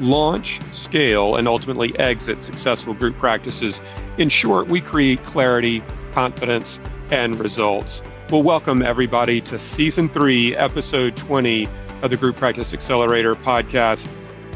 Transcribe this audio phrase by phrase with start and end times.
[0.00, 3.80] launch, scale, and ultimately exit successful group practices.
[4.18, 5.82] In short, we create clarity,
[6.12, 6.78] confidence,
[7.10, 8.02] and results.
[8.30, 11.68] Well, welcome everybody to season three, episode 20
[12.02, 14.08] of the Group Practice Accelerator podcast.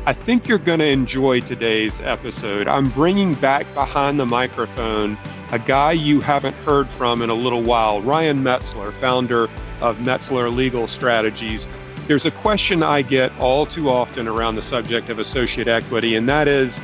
[0.06, 2.68] I think you're going to enjoy today's episode.
[2.68, 5.18] I'm bringing back behind the microphone
[5.50, 9.48] a guy you haven't heard from in a little while, Ryan Metzler, founder
[9.80, 11.68] of Metzler Legal Strategies.
[12.06, 16.28] There's a question I get all too often around the subject of associate equity, and
[16.28, 16.78] that is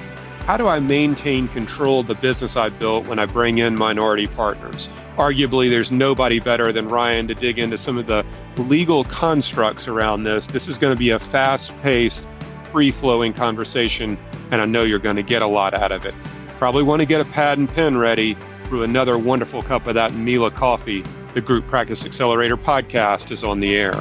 [0.47, 4.27] how do I maintain control of the business I built when I bring in minority
[4.27, 4.89] partners?
[5.17, 10.25] Arguably, there's nobody better than Ryan to dig into some of the legal constructs around
[10.25, 10.49] this.
[10.49, 12.25] This is going to be a fast paced,
[12.73, 14.19] free flowing conversation,
[14.51, 16.15] and I know you're going to get a lot out of it.
[16.59, 20.13] Probably want to get a pad and pen ready through another wonderful cup of that
[20.15, 21.05] Mila coffee.
[21.35, 23.95] The Group Practice Accelerator podcast is on the air.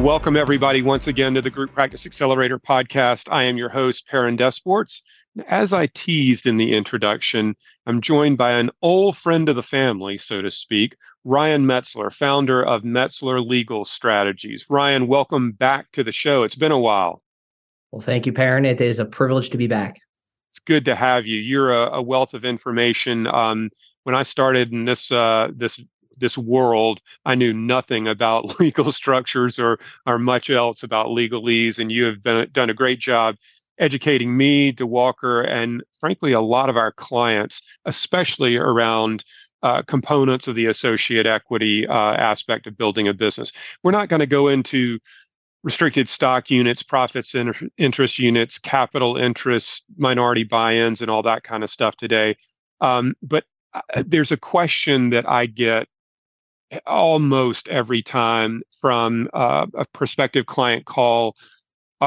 [0.00, 3.30] Welcome, everybody, once again to the Group Practice Accelerator podcast.
[3.30, 5.02] I am your host, Perrin Desports.
[5.46, 10.16] As I teased in the introduction, I'm joined by an old friend of the family,
[10.16, 14.64] so to speak, Ryan Metzler, founder of Metzler Legal Strategies.
[14.70, 16.44] Ryan, welcome back to the show.
[16.44, 17.22] It's been a while.
[17.92, 18.64] Well, thank you, Perrin.
[18.64, 20.00] It is a privilege to be back.
[20.50, 21.38] It's good to have you.
[21.38, 23.26] You're a, a wealth of information.
[23.26, 23.68] Um,
[24.04, 25.78] when I started in this uh, this
[26.20, 31.90] this world, I knew nothing about legal structures or or much else about legalese, and
[31.90, 33.36] you have been, done a great job
[33.78, 39.24] educating me, DeWalker, and frankly, a lot of our clients, especially around
[39.62, 43.52] uh, components of the associate equity uh, aspect of building a business.
[43.82, 44.98] We're not going to go into
[45.62, 51.62] restricted stock units, profits, inter- interest units, capital interest, minority buy-ins, and all that kind
[51.62, 52.36] of stuff today.
[52.80, 53.44] Um, but
[53.74, 55.88] uh, there's a question that I get
[56.86, 61.34] almost every time from uh, a prospective client call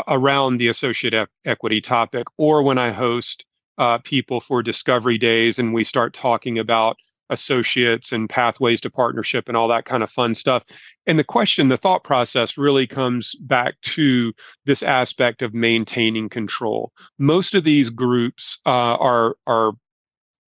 [0.07, 3.45] around the associate e- equity topic, or when I host
[3.77, 6.97] uh, people for discovery days and we start talking about
[7.29, 10.63] associates and pathways to partnership and all that kind of fun stuff.
[11.07, 14.33] And the question, the thought process really comes back to
[14.65, 16.91] this aspect of maintaining control.
[17.17, 19.73] Most of these groups uh, are are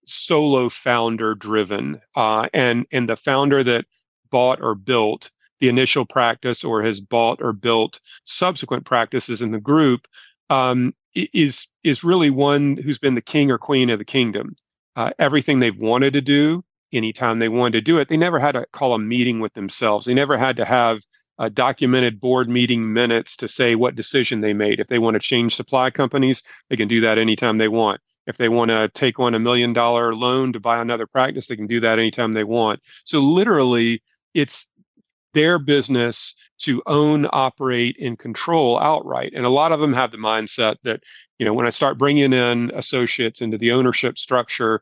[0.06, 3.86] solo founder driven, uh, and and the founder that
[4.35, 5.31] bought or built
[5.62, 10.09] the initial practice or has bought or built subsequent practices in the group
[10.50, 14.57] um, is is really one who's been the king or queen of the kingdom.
[14.97, 18.51] Uh, everything they've wanted to do, anytime they wanted to do it, they never had
[18.51, 20.06] to call a meeting with themselves.
[20.06, 21.01] They never had to have
[21.53, 24.81] documented board meeting minutes to say what decision they made.
[24.81, 28.01] If they want to change supply companies, they can do that anytime they want.
[28.28, 31.56] If they want to take on a million dollar loan to buy another practice, they
[31.56, 32.81] can do that anytime they want.
[33.06, 34.01] So literally,
[34.35, 34.68] it's
[35.34, 39.34] their business to own, operate, and control outright.
[39.35, 41.01] And a lot of them have the mindset that,
[41.40, 44.81] you know, when I start bringing in associates into the ownership structure,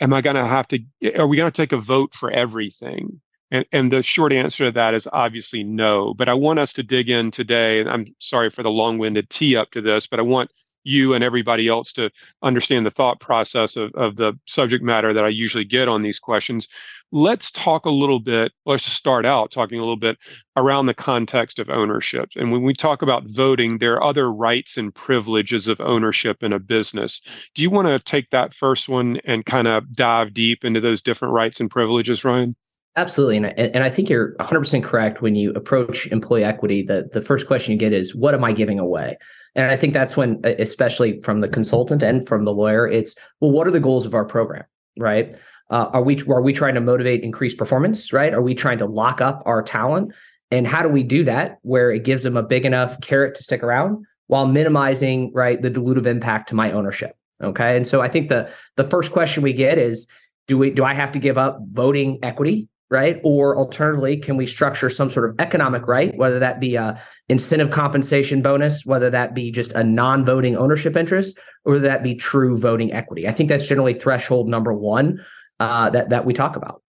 [0.00, 2.30] am I going to have to, eh, are we going to take a vote for
[2.30, 3.20] everything?
[3.50, 6.12] And, and the short answer to that is obviously no.
[6.12, 7.80] But I want us to dig in today.
[7.80, 10.50] And I'm sorry for the long winded tee up to this, but I want
[10.86, 12.10] you and everybody else to
[12.42, 16.18] understand the thought process of, of the subject matter that I usually get on these
[16.18, 16.68] questions.
[17.12, 20.16] Let's talk a little bit, let's start out talking a little bit
[20.56, 22.30] around the context of ownership.
[22.36, 26.52] And when we talk about voting, there are other rights and privileges of ownership in
[26.52, 27.20] a business.
[27.54, 31.02] Do you want to take that first one and kind of dive deep into those
[31.02, 32.56] different rights and privileges, Ryan?
[32.96, 36.82] Absolutely, and, and I think you're 100% correct when you approach employee equity.
[36.82, 39.18] The the first question you get is, "What am I giving away?"
[39.56, 43.50] And I think that's when, especially from the consultant and from the lawyer, it's well,
[43.50, 44.64] what are the goals of our program,
[44.98, 45.34] right?
[45.70, 48.32] Uh, are we are we trying to motivate increased performance, right?
[48.34, 50.12] Are we trying to lock up our talent?
[50.50, 53.42] And how do we do that where it gives them a big enough carrot to
[53.42, 57.16] stick around while minimizing right the dilutive impact to my ownership?
[57.42, 60.06] Okay, and so I think the the first question we get is,
[60.46, 63.20] do we do I have to give up voting equity right?
[63.24, 67.70] Or alternatively, can we structure some sort of economic right, whether that be a incentive
[67.70, 72.92] compensation bonus, whether that be just a non-voting ownership interest, or that be true voting
[72.92, 73.26] equity?
[73.26, 75.24] I think that's generally threshold number one
[75.60, 76.82] uh, that that we talk about.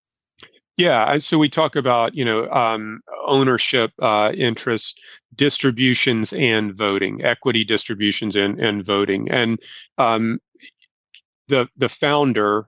[0.78, 4.94] Yeah, so we talk about you know um, ownership uh, interests,
[5.36, 9.58] distributions, and voting, equity distributions and and voting, and
[9.98, 10.40] um,
[11.48, 12.68] the the founder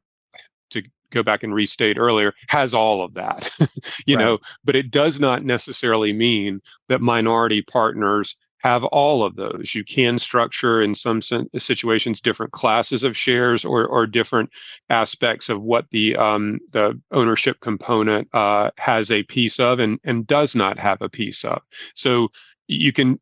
[1.11, 3.49] go back and restate earlier has all of that
[4.05, 4.23] you right.
[4.23, 9.73] know but it does not necessarily mean that minority partners have all of those.
[9.73, 14.49] You can structure in some situations different classes of shares or, or different
[14.89, 20.27] aspects of what the um, the ownership component uh, has a piece of and, and
[20.27, 21.61] does not have a piece of.
[21.95, 22.29] So
[22.67, 23.19] you can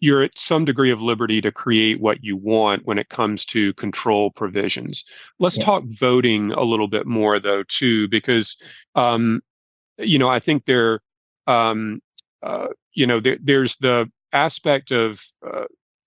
[0.00, 3.72] you're at some degree of liberty to create what you want when it comes to
[3.74, 5.04] control provisions.
[5.38, 5.64] Let's yeah.
[5.64, 8.56] talk voting a little bit more though too, because
[8.94, 9.42] um,
[9.98, 11.00] you know I think there
[11.46, 12.00] um,
[12.42, 15.64] uh, you know there, there's the aspect of uh,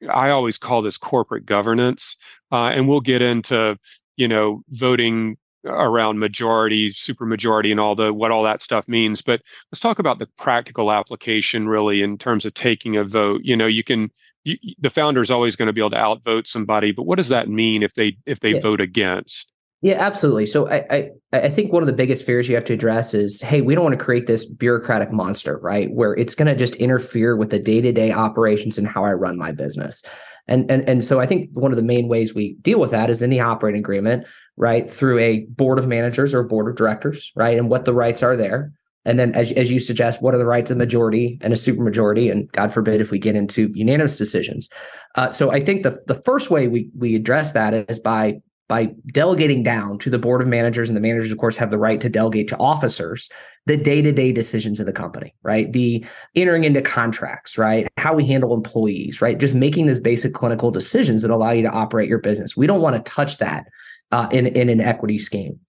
[0.10, 2.16] I always call this corporate governance,
[2.52, 3.78] uh, and we'll get into
[4.18, 9.22] you know voting around majority, supermajority, and all the what all that stuff means.
[9.22, 9.42] But
[9.72, 13.42] let's talk about the practical application, really, in terms of taking a vote.
[13.44, 14.10] You know, you can
[14.44, 17.30] you, the founder is always going to be able to outvote somebody, but what does
[17.30, 18.62] that mean if they if they yeah.
[18.62, 19.52] vote against?
[19.82, 20.46] Yeah, absolutely.
[20.46, 23.42] So I, I I think one of the biggest fears you have to address is,
[23.42, 25.90] hey, we don't want to create this bureaucratic monster, right?
[25.92, 29.14] Where it's going to just interfere with the day to day operations and how I
[29.14, 30.04] run my business.
[30.50, 33.10] And and and so I think one of the main ways we deal with that
[33.10, 34.26] is in the operating agreement,
[34.60, 34.92] right?
[34.92, 37.58] Through a board of managers or board of directors, right?
[37.58, 38.72] And what the rights are there.
[39.06, 42.30] And then, as, as you suggest, what are the rights of majority and a supermajority?
[42.30, 44.70] And God forbid if we get into unanimous decisions.
[45.16, 48.94] Uh, so I think the, the first way we we address that is by by
[49.12, 52.00] delegating down to the board of managers and the managers of course have the right
[52.00, 53.30] to delegate to officers
[53.66, 58.54] the day-to-day decisions of the company right the entering into contracts right how we handle
[58.54, 62.56] employees right just making those basic clinical decisions that allow you to operate your business
[62.56, 63.66] we don't want to touch that
[64.12, 65.60] uh, in, in an equity scheme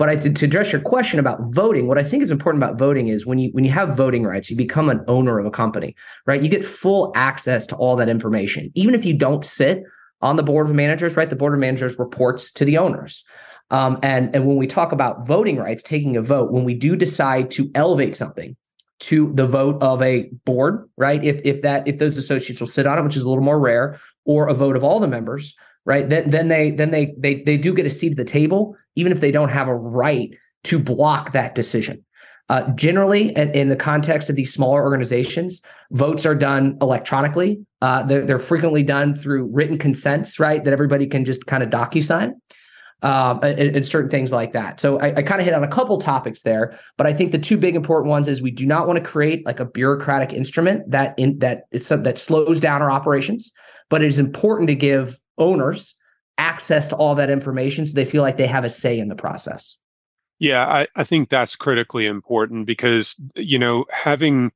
[0.00, 3.08] but I, to address your question about voting, what I think is important about voting
[3.08, 5.94] is when you when you have voting rights, you become an owner of a company,
[6.24, 6.42] right?
[6.42, 9.82] You get full access to all that information, even if you don't sit
[10.22, 11.28] on the board of managers, right?
[11.28, 13.24] The board of managers reports to the owners.
[13.70, 16.96] Um, and, and when we talk about voting rights, taking a vote, when we do
[16.96, 18.56] decide to elevate something
[19.00, 21.22] to the vote of a board, right?
[21.22, 23.60] If if that if those associates will sit on it, which is a little more
[23.60, 26.08] rare, or a vote of all the members, right?
[26.08, 29.12] Then then they then they they they do get a seat at the table, even
[29.12, 30.30] if they don't have a right
[30.64, 32.04] to block that decision.
[32.50, 35.62] Uh, generally, in, in, the context of these smaller organizations,
[35.92, 37.64] votes are done electronically.
[37.80, 40.64] Uh, they're, they're, frequently done through written consents, right?
[40.64, 42.40] That everybody can just kind of docu-sign.
[43.02, 44.78] Uh, and, and, certain things like that.
[44.78, 47.38] So I, I kind of hit on a couple topics there, but I think the
[47.38, 50.90] two big important ones is we do not want to create like a bureaucratic instrument
[50.90, 53.52] that in, that is some, that slows down our operations,
[53.88, 55.94] but it is important to give owners
[56.38, 59.14] access to all that information so they feel like they have a say in the
[59.14, 59.76] process.
[60.38, 64.52] Yeah, I, I think that's critically important because, you know, having,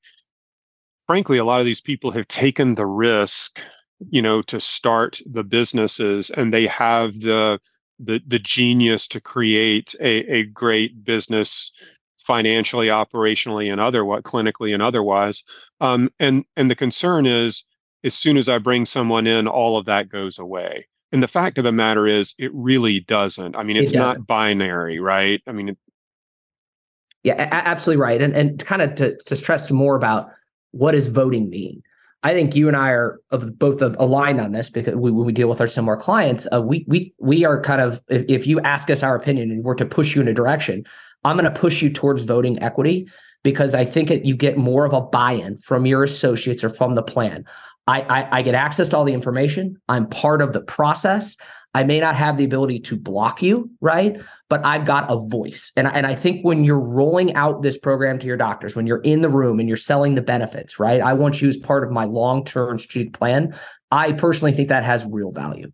[1.06, 3.60] frankly, a lot of these people have taken the risk,
[4.08, 7.60] you know, to start the businesses and they have the,
[7.98, 11.70] the, the genius to create a, a great business
[12.16, 15.44] financially, operationally, and otherwise, clinically and otherwise.
[15.82, 17.62] Um, and, and the concern is,
[18.04, 20.86] as soon as I bring someone in, all of that goes away.
[21.12, 23.56] And the fact of the matter is, it really doesn't.
[23.56, 25.40] I mean, it's it not binary, right?
[25.46, 25.78] I mean, it,
[27.22, 28.20] yeah, a- absolutely right.
[28.20, 30.28] And and kind of to to stress more about
[30.72, 31.82] what does voting mean.
[32.24, 35.26] I think you and I are of both of aligned on this because we, when
[35.26, 38.46] we deal with our similar clients, uh, we we we are kind of if, if
[38.46, 40.84] you ask us our opinion and we're to push you in a direction,
[41.24, 43.08] I'm going to push you towards voting equity
[43.42, 46.94] because I think it, you get more of a buy-in from your associates or from
[46.94, 47.44] the plan.
[47.86, 49.80] I, I, I get access to all the information.
[49.88, 51.36] I'm part of the process.
[51.74, 54.22] I may not have the ability to block you, right?
[54.48, 55.72] But I've got a voice.
[55.76, 59.00] And, and I think when you're rolling out this program to your doctors, when you're
[59.00, 61.00] in the room and you're selling the benefits, right?
[61.00, 63.54] I want you as part of my long term strategic plan.
[63.90, 65.72] I personally think that has real value.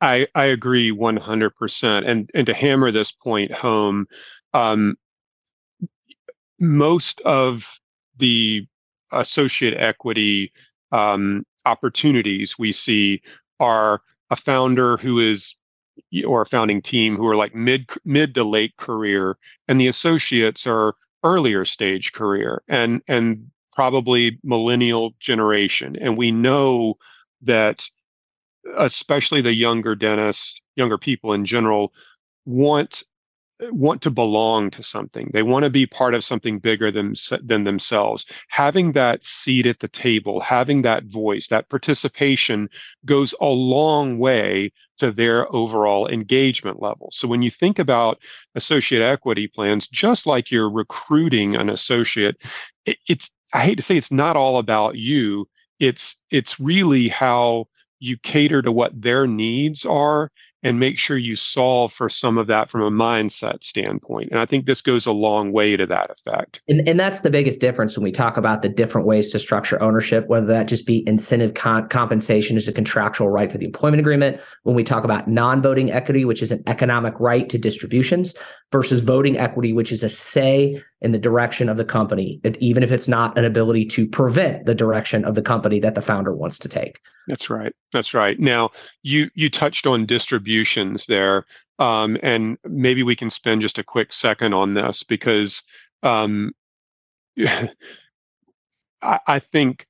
[0.00, 2.08] I, I agree 100%.
[2.08, 4.06] And, and to hammer this point home,
[4.54, 4.96] um,
[6.58, 7.78] most of
[8.16, 8.66] the
[9.12, 10.52] associate equity
[10.92, 12.58] um, opportunities.
[12.58, 13.22] We see
[13.58, 15.54] are a founder who is
[16.26, 19.36] or a founding team who are like mid mid to late career
[19.68, 20.94] and the associates are
[21.24, 25.96] earlier stage career and and probably millennial generation.
[26.00, 26.94] And we know
[27.42, 27.84] that
[28.78, 31.92] especially the younger dentists younger people in general
[32.46, 33.02] want
[33.70, 35.30] want to belong to something.
[35.32, 38.24] They want to be part of something bigger than, than themselves.
[38.48, 42.68] Having that seat at the table, having that voice, that participation
[43.04, 47.10] goes a long way to their overall engagement level.
[47.12, 48.18] So when you think about
[48.54, 52.42] associate equity plans, just like you're recruiting an associate,
[52.86, 55.48] it, it's I hate to say it's not all about you.
[55.78, 57.66] It's it's really how
[57.98, 60.30] you cater to what their needs are
[60.62, 64.30] and make sure you solve for some of that from a mindset standpoint.
[64.30, 66.60] And I think this goes a long way to that effect.
[66.68, 69.82] And, and that's the biggest difference when we talk about the different ways to structure
[69.82, 74.00] ownership, whether that just be incentive con- compensation is a contractual right for the employment
[74.00, 78.34] agreement, when we talk about non voting equity, which is an economic right to distributions,
[78.72, 82.92] versus voting equity, which is a say in the direction of the company, even if
[82.92, 86.58] it's not an ability to prevent the direction of the company that the founder wants
[86.58, 87.00] to take.
[87.26, 87.74] That's right.
[87.92, 88.38] That's right.
[88.38, 88.70] Now
[89.02, 91.46] you you touched on distributions there,
[91.78, 95.62] um, and maybe we can spend just a quick second on this because
[96.02, 96.52] um,
[97.38, 97.68] I,
[99.02, 99.86] I think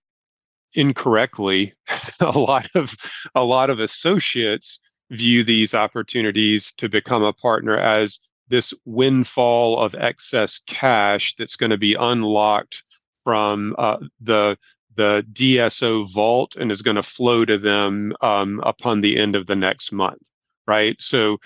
[0.75, 1.75] incorrectly
[2.21, 2.95] a lot of
[3.35, 4.79] a lot of associates
[5.11, 8.21] view these opportunities to become a partner as
[8.51, 12.83] this windfall of excess cash that's going to be unlocked
[13.25, 14.59] from uh, the
[14.97, 19.47] the DSO vault and is going to flow to them um, upon the end of
[19.47, 20.21] the next month,
[20.67, 21.01] right?
[21.01, 21.39] So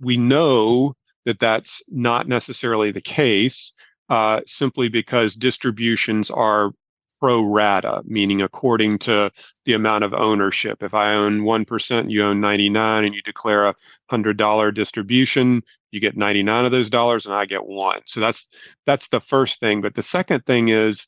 [0.00, 3.72] we know that that's not necessarily the case,
[4.08, 6.72] uh, simply because distributions are
[7.20, 9.30] pro rata, meaning according to
[9.66, 10.82] the amount of ownership.
[10.82, 13.74] If I own 1%, you own 99 and you declare a
[14.10, 18.00] $100 distribution, you get 99 of those dollars and I get one.
[18.06, 18.48] So that's
[18.86, 21.06] that's the first thing, but the second thing is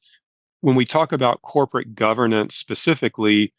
[0.61, 3.52] when we talk about corporate governance specifically,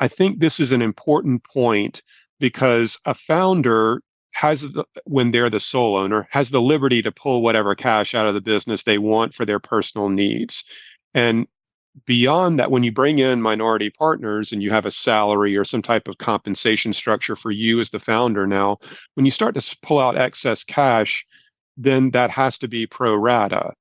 [0.00, 2.02] I think this is an important point
[2.38, 4.02] because a founder
[4.32, 8.26] has the, when they're the sole owner has the liberty to pull whatever cash out
[8.26, 10.62] of the business they want for their personal needs
[11.14, 11.46] and
[12.06, 15.82] beyond that when you bring in minority partners and you have a salary or some
[15.82, 18.78] type of compensation structure for you as the founder now
[19.14, 21.26] when you start to pull out excess cash
[21.76, 23.72] then that has to be pro rata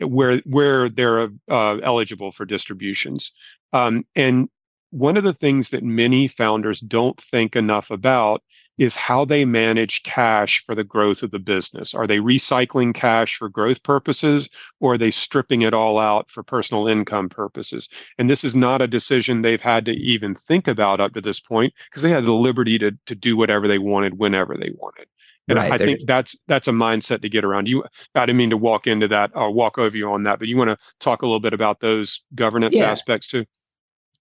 [0.00, 3.32] where where they're uh, eligible for distributions.
[3.72, 4.48] Um, and
[4.90, 8.42] one of the things that many founders don't think enough about
[8.78, 11.94] is how they manage cash for the growth of the business.
[11.94, 14.48] Are they recycling cash for growth purposes
[14.80, 17.88] or are they stripping it all out for personal income purposes?
[18.18, 21.40] And this is not a decision they've had to even think about up to this
[21.40, 25.06] point because they had the liberty to, to do whatever they wanted whenever they wanted.
[25.48, 27.68] And right, I think that's that's a mindset to get around.
[27.68, 27.84] You,
[28.16, 30.56] I didn't mean to walk into that or walk over you on that, but you
[30.56, 32.90] want to talk a little bit about those governance yeah.
[32.90, 33.44] aspects too.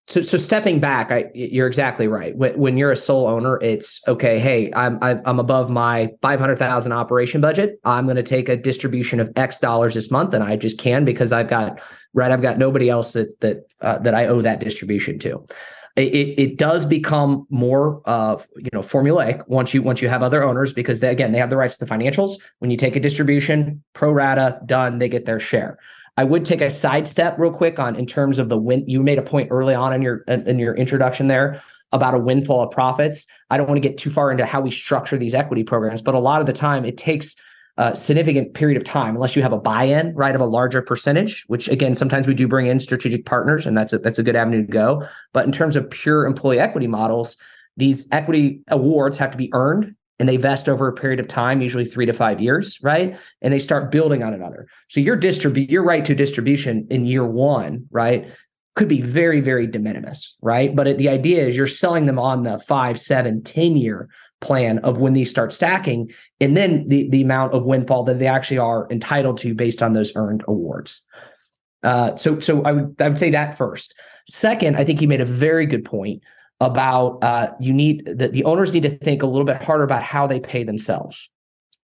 [0.07, 2.35] So, so stepping back, I, you're exactly right.
[2.35, 4.37] When, when you're a sole owner, it's okay.
[4.37, 7.79] Hey, I'm I'm above my five hundred thousand operation budget.
[7.85, 11.05] I'm going to take a distribution of X dollars this month, and I just can
[11.05, 11.81] because I've got
[12.13, 12.31] right.
[12.31, 15.43] I've got nobody else that that uh, that I owe that distribution to
[15.95, 20.43] it, it does become more uh, you know formulaic once you once you have other
[20.43, 22.99] owners because they, again they have the rights to the financials when you take a
[22.99, 25.77] distribution pro rata done they get their share
[26.17, 29.17] i would take a sidestep real quick on in terms of the win you made
[29.17, 33.25] a point early on in your in your introduction there about a windfall of profits
[33.49, 36.15] i don't want to get too far into how we structure these equity programs but
[36.15, 37.35] a lot of the time it takes
[37.77, 41.43] uh, significant period of time, unless you have a buy-in, right, of a larger percentage.
[41.47, 44.35] Which again, sometimes we do bring in strategic partners, and that's a, that's a good
[44.35, 45.05] avenue to go.
[45.33, 47.37] But in terms of pure employee equity models,
[47.75, 51.61] these equity awards have to be earned, and they vest over a period of time,
[51.61, 53.17] usually three to five years, right?
[53.41, 54.67] And they start building on another.
[54.87, 58.27] So your distribute your right to distribution in year one, right,
[58.75, 60.75] could be very very de minimis, right?
[60.75, 64.09] But the idea is you're selling them on the five, seven, ten year
[64.41, 68.27] plan of when these start stacking and then the, the amount of windfall that they
[68.27, 71.01] actually are entitled to based on those earned awards.
[71.83, 73.93] Uh, so so I would I would say that first.
[74.27, 76.23] Second, I think you made a very good point
[76.61, 80.03] about uh, you need that the owners need to think a little bit harder about
[80.03, 81.29] how they pay themselves.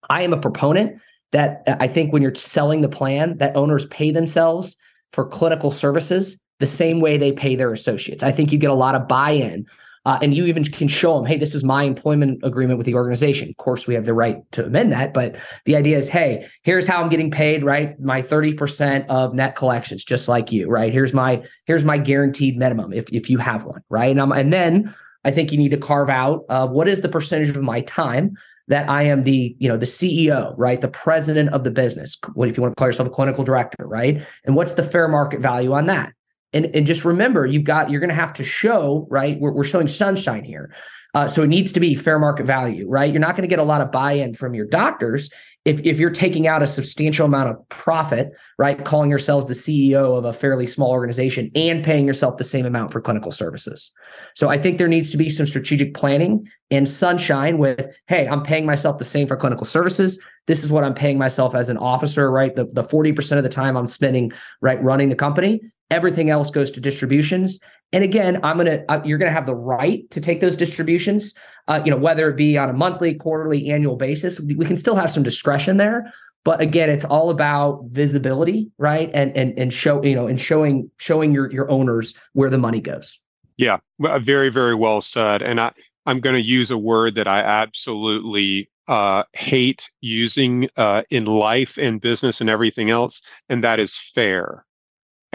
[0.09, 3.85] I am a proponent that uh, I think when you're selling the plan, that owners
[3.87, 4.75] pay themselves
[5.11, 8.23] for clinical services the same way they pay their associates.
[8.23, 9.65] I think you get a lot of buy-in
[10.05, 12.93] uh, and you even can show them, hey, this is my employment agreement with the
[12.93, 13.49] organization.
[13.49, 15.35] Of course, we have the right to amend that, but
[15.65, 17.99] the idea is, hey, here's how I'm getting paid, right?
[17.99, 20.93] My 30% of net collections, just like you, right?
[20.93, 24.11] Here's my here's my guaranteed minimum if if you have one, right?
[24.11, 24.93] And, I'm, and then
[25.23, 28.35] I think you need to carve out uh, what is the percentage of my time
[28.67, 30.81] that I am the, you know, the CEO, right?
[30.81, 32.17] The president of the business.
[32.33, 34.21] What if you want to call yourself a clinical director, right?
[34.43, 36.13] And what's the fair market value on that?
[36.55, 39.39] And, and just remember, you've got you're going to have to show right.
[39.39, 40.73] We're, we're showing sunshine here,
[41.13, 43.11] uh, so it needs to be fair market value, right?
[43.11, 45.29] You're not going to get a lot of buy-in from your doctors
[45.65, 50.17] if, if you're taking out a substantial amount of profit, right, calling yourselves the CEO
[50.17, 53.91] of a fairly small organization and paying yourself the same amount for clinical services.
[54.35, 58.43] So I think there needs to be some strategic planning and sunshine with, hey, I'm
[58.43, 60.19] paying myself the same for clinical services.
[60.45, 62.55] This is what I'm paying myself as an officer, right?
[62.55, 65.61] The, the 40% of the time I'm spending, right, running the company.
[65.91, 67.59] Everything else goes to distributions.
[67.93, 71.33] And again, I'm gonna uh, you're gonna have the right to take those distributions.
[71.67, 74.95] Uh, you know, whether it be on a monthly, quarterly, annual basis, we can still
[74.95, 76.11] have some discretion there.
[76.43, 79.09] But again, it's all about visibility, right?
[79.13, 82.81] And and and show you know and showing showing your your owners where the money
[82.81, 83.19] goes.
[83.57, 85.41] Yeah, very very well said.
[85.41, 85.71] And I
[86.05, 91.77] I'm going to use a word that I absolutely uh, hate using uh, in life
[91.77, 94.65] and business and everything else, and that is fair.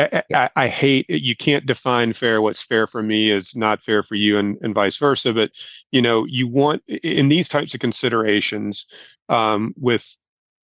[0.00, 2.40] I, I, I, hate you can't define fair.
[2.40, 5.33] What's fair for me is not fair for you, and, and vice versa.
[5.33, 5.50] But
[5.90, 8.87] you know, you want in these types of considerations
[9.28, 10.16] um, with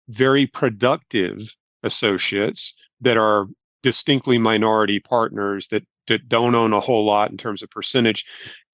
[0.09, 3.47] very productive associates that are
[3.83, 8.25] distinctly minority partners that that don't own a whole lot in terms of percentage.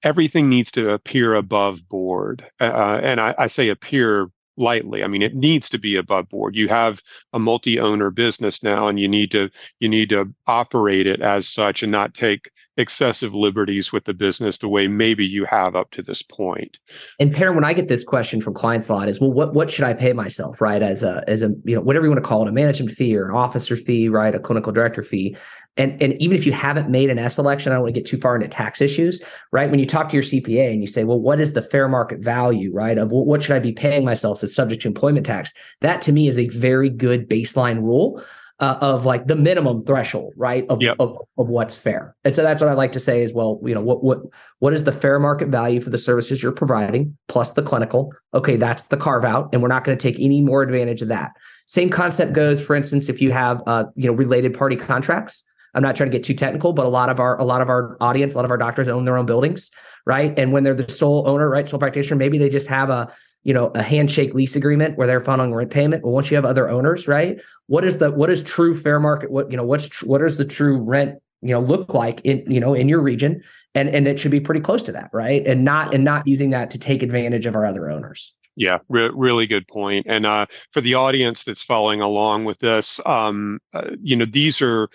[0.04, 5.04] Everything needs to appear above board, uh, and I, I say appear lightly.
[5.04, 6.56] I mean, it needs to be above board.
[6.56, 7.02] You have
[7.34, 11.84] a multi-owner business now, and you need to you need to operate it as such,
[11.84, 16.02] and not take excessive liberties with the business the way maybe you have up to
[16.02, 16.78] this point.
[17.20, 19.72] And Perrin, when I get this question from clients a lot, is well, what what
[19.72, 20.82] should I pay myself, right?
[20.82, 23.16] As a as a you know whatever you want to call it, a management fee
[23.16, 24.34] or an officer fee, right?
[24.34, 25.36] A clinical director fee
[25.78, 28.08] and and even if you haven't made an S election, I don't want to get
[28.08, 29.70] too far into tax issues, right?
[29.70, 32.20] When you talk to your CPA and you say, well, what is the fair market
[32.20, 32.98] value, right?
[32.98, 35.54] Of what should I be paying myself that's subject to employment tax?
[35.82, 38.24] That to me is a very good baseline rule
[38.62, 40.66] uh, of like the minimum threshold, right?
[40.70, 40.96] Of, yep.
[41.00, 42.16] of of what's fair.
[42.24, 44.20] And so that's what I like to say is, well, you know, what what
[44.60, 48.14] what is the fair market value for the services you're providing plus the clinical?
[48.34, 51.10] Okay, that's the carve out, and we're not going to take any more advantage of
[51.10, 51.34] that.
[51.66, 55.44] Same concept goes, for instance, if you have uh, you know related party contracts
[55.76, 57.70] I'm not trying to get too technical, but a lot of our a lot of
[57.70, 59.70] our audience, a lot of our doctors own their own buildings,
[60.06, 60.34] right?
[60.38, 63.14] And when they're the sole owner, right, sole practitioner, maybe they just have a
[63.44, 66.04] you know a handshake lease agreement where they're funneling rent payment.
[66.04, 69.32] But once you have other owners, right, what is the what is true fair market?
[69.32, 72.44] What you know what's tr- what is the true rent you know look like in
[72.50, 73.44] you know in your region?
[73.76, 75.46] And and it should be pretty close to that, right?
[75.46, 78.34] And not and not using that to take advantage of our other owners.
[78.56, 80.06] Yeah, re- really good point.
[80.08, 84.62] And uh, for the audience that's following along with this, um, uh, you know, these
[84.62, 84.88] are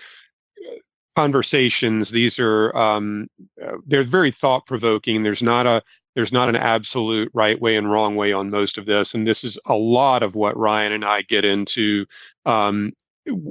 [1.16, 3.28] conversations these are um,
[3.64, 5.82] uh, they're very thought provoking there's not a
[6.14, 9.42] there's not an absolute right way and wrong way on most of this and this
[9.44, 12.06] is a lot of what ryan and i get into
[12.46, 12.92] um,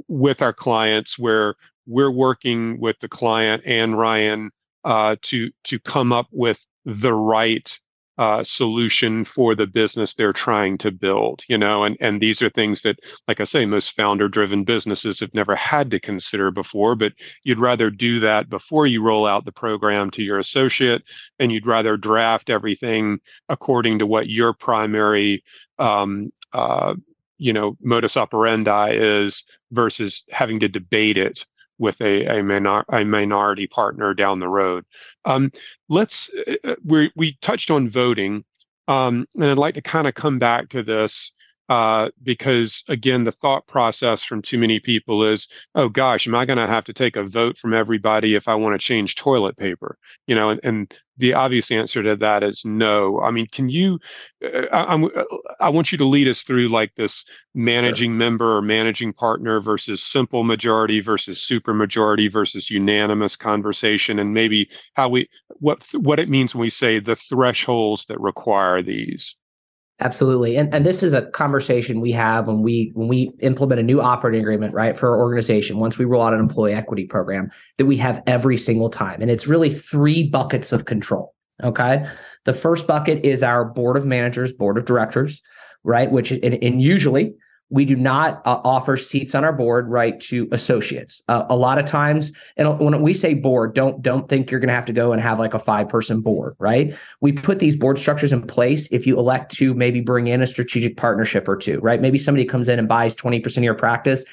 [0.08, 1.54] with our clients where
[1.86, 4.50] we're working with the client and ryan
[4.84, 7.78] uh, to to come up with the right
[8.20, 12.50] uh, solution for the business they're trying to build you know and and these are
[12.50, 16.94] things that like i say most founder driven businesses have never had to consider before
[16.94, 21.02] but you'd rather do that before you roll out the program to your associate
[21.38, 25.42] and you'd rather draft everything according to what your primary
[25.78, 26.94] um, uh,
[27.38, 31.46] you know modus operandi is versus having to debate it
[31.80, 34.84] with a a, minor, a minority partner down the road.
[35.24, 35.50] Um,
[35.88, 38.44] let's uh, uh, we we touched on voting,
[38.86, 41.32] um, and I'd like to kind of come back to this
[41.70, 46.44] uh, because again, the thought process from too many people is, oh gosh, am I
[46.44, 49.56] going to have to take a vote from everybody if I want to change toilet
[49.56, 49.96] paper?
[50.26, 53.20] You know, and, and the obvious answer to that is no.
[53.20, 54.00] I mean, can you?
[54.44, 55.10] Uh, I, am
[55.60, 58.18] I want you to lead us through like this managing sure.
[58.18, 64.68] member or managing partner versus simple majority versus super majority versus unanimous conversation, and maybe
[64.94, 65.28] how we
[65.60, 69.36] what what it means when we say the thresholds that require these.
[70.00, 70.56] Absolutely.
[70.56, 74.00] And and this is a conversation we have when we when we implement a new
[74.00, 77.84] operating agreement, right, for our organization, once we roll out an employee equity program that
[77.84, 79.20] we have every single time.
[79.20, 81.34] And it's really three buckets of control.
[81.62, 82.06] Okay.
[82.46, 85.42] The first bucket is our board of managers, board of directors,
[85.84, 86.10] right?
[86.10, 87.34] Which and, and usually
[87.70, 91.22] we do not uh, offer seats on our board right to associates.
[91.28, 94.68] Uh, a lot of times and when we say board don't don't think you're going
[94.68, 96.94] to have to go and have like a five person board right?
[97.20, 100.46] We put these board structures in place if you elect to maybe bring in a
[100.46, 102.00] strategic partnership or two right?
[102.00, 104.24] Maybe somebody comes in and buys 20% of your practice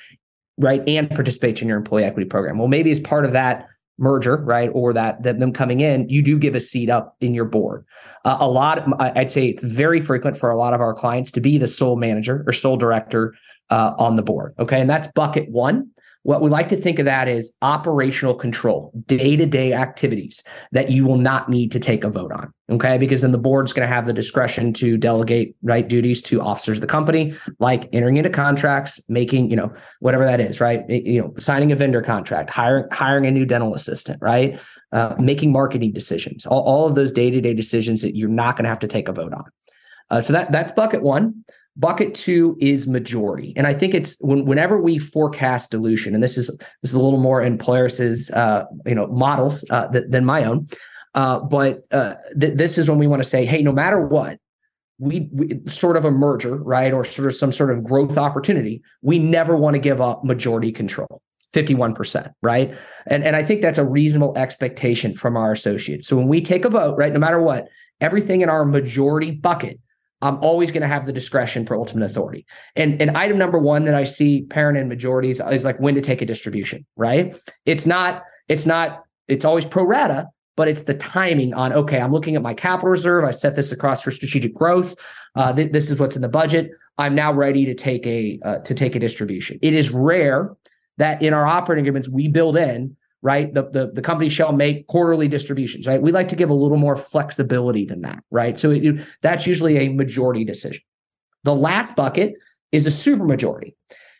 [0.57, 2.57] right and participates in your employee equity program.
[2.57, 6.21] Well maybe as part of that merger, right, or that, that them coming in, you
[6.21, 7.85] do give a seat up in your board.
[8.25, 11.41] Uh, a lot, I'd say it's very frequent for a lot of our clients to
[11.41, 13.35] be the sole manager or sole director
[13.69, 14.53] uh, on the board.
[14.59, 15.89] Okay, and that's bucket one.
[16.27, 20.91] What we like to think of that is operational control, day to day activities that
[20.91, 22.53] you will not need to take a vote on.
[22.69, 22.97] Okay.
[22.97, 26.79] Because then the board's going to have the discretion to delegate right duties to officers
[26.79, 30.83] of the company, like entering into contracts, making, you know, whatever that is, right?
[30.89, 34.59] You know, signing a vendor contract, hiring, hiring a new dental assistant, right?
[34.91, 38.57] Uh, making marketing decisions, all, all of those day to day decisions that you're not
[38.57, 39.45] going to have to take a vote on.
[40.09, 41.45] Uh, so that that's bucket one.
[41.79, 46.37] Bucket two is majority, and I think it's when, whenever we forecast dilution, and this
[46.37, 46.47] is
[46.81, 50.43] this is a little more in Polaris's uh, you know models uh, th- than my
[50.43, 50.67] own,
[51.13, 54.39] uh, but uh, th- this is when we want to say, hey, no matter what,
[54.99, 58.81] we, we sort of a merger, right, or sort of some sort of growth opportunity,
[59.01, 61.21] we never want to give up majority control.
[61.53, 62.75] 51%, right?
[63.07, 66.07] And, and I think that's a reasonable expectation from our associates.
[66.07, 67.67] So when we take a vote, right, no matter what,
[68.01, 69.79] everything in our majority bucket
[70.21, 72.45] I'm always going to have the discretion for ultimate authority.
[72.75, 76.01] And and item number one that I see Perrin and majorities is like when to
[76.01, 77.37] take a distribution, right?
[77.65, 82.11] It's not, it's not, it's always pro rata, but it's the timing on, okay, I'm
[82.11, 83.23] looking at my capital reserve.
[83.25, 84.95] I set this across for strategic growth.
[85.35, 86.71] Uh, th- this is what's in the budget.
[86.97, 89.59] I'm now ready to take a uh, to take a distribution.
[89.61, 90.55] It is rare
[90.97, 92.97] that in our operating agreements we build in
[93.27, 93.53] right?
[93.53, 96.01] The, the, the company shall make quarterly distributions, right?
[96.01, 98.57] We like to give a little more flexibility than that, right?
[98.57, 100.81] So it, that's usually a majority decision.
[101.43, 102.35] The last bucket
[102.71, 103.73] is a supermajority.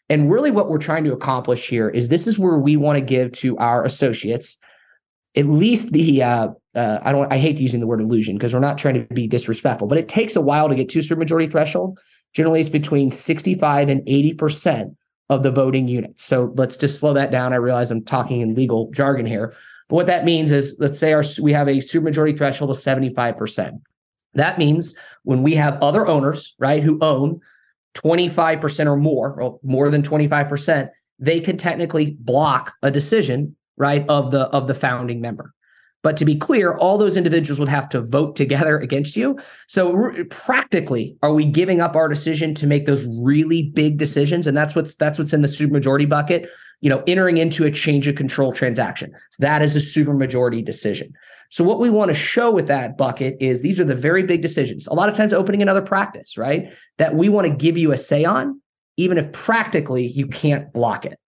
[0.10, 3.02] And really what we're trying to accomplish here is this is where we want to
[3.02, 4.58] give to our associates
[5.38, 8.60] at least the uh, uh, I don't I hate using the word illusion because we're
[8.60, 12.00] not trying to be disrespectful, but it takes a while to get to supermajority threshold.
[12.34, 14.98] Generally, it's between 65 and 80 percent
[15.30, 16.24] of the voting units.
[16.24, 17.54] So let's just slow that down.
[17.54, 19.54] I realize I'm talking in legal jargon here.
[19.90, 23.82] But what that means is let's say our we have a supermajority threshold of 75%.
[24.34, 27.42] That means when we have other owners, right, who own
[27.96, 34.32] 25% or more, or more than 25%, they can technically block a decision, right, of
[34.32, 35.54] the of the founding member.
[36.08, 39.38] But to be clear, all those individuals would have to vote together against you.
[39.68, 44.48] So practically, are we giving up our decision to make those really big decisions?
[44.48, 46.50] And that's what's that's what's in the supermajority bucket.
[46.80, 49.12] You know, entering into a change of control transaction.
[49.40, 51.12] That is a supermajority decision.
[51.50, 54.42] So what we want to show with that bucket is these are the very big
[54.42, 54.88] decisions.
[54.88, 56.72] A lot of times opening another practice, right?
[57.00, 58.62] That we want to give you a say on,
[58.96, 61.20] even if practically you can't block it.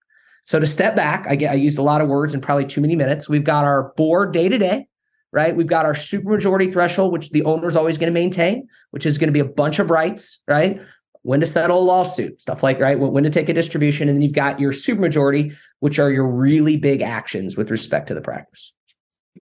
[0.50, 2.82] So to step back, I, get, I used a lot of words in probably too
[2.82, 3.30] many minutes.
[3.30, 4.88] We've got our board day to day,
[5.32, 5.56] right?
[5.56, 9.20] We've got our supermajority threshold, which the owner is always going to maintain, which is
[9.20, 10.82] going to be a bunch of rights, right?
[11.22, 14.24] When to settle a lawsuit, stuff like right, when to take a distribution, and then
[14.24, 18.74] you've got your supermajority, which are your really big actions with respect to the practice.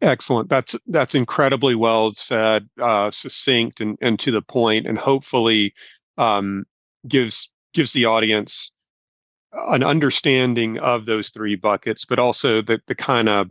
[0.03, 0.51] Excellent.
[0.51, 5.73] That's that's incredibly well said, uh, succinct, and and to the point, and hopefully
[6.19, 6.67] um,
[7.09, 8.73] gives gives the audience
[9.53, 13.51] an understanding of those three buckets, but also the the kind of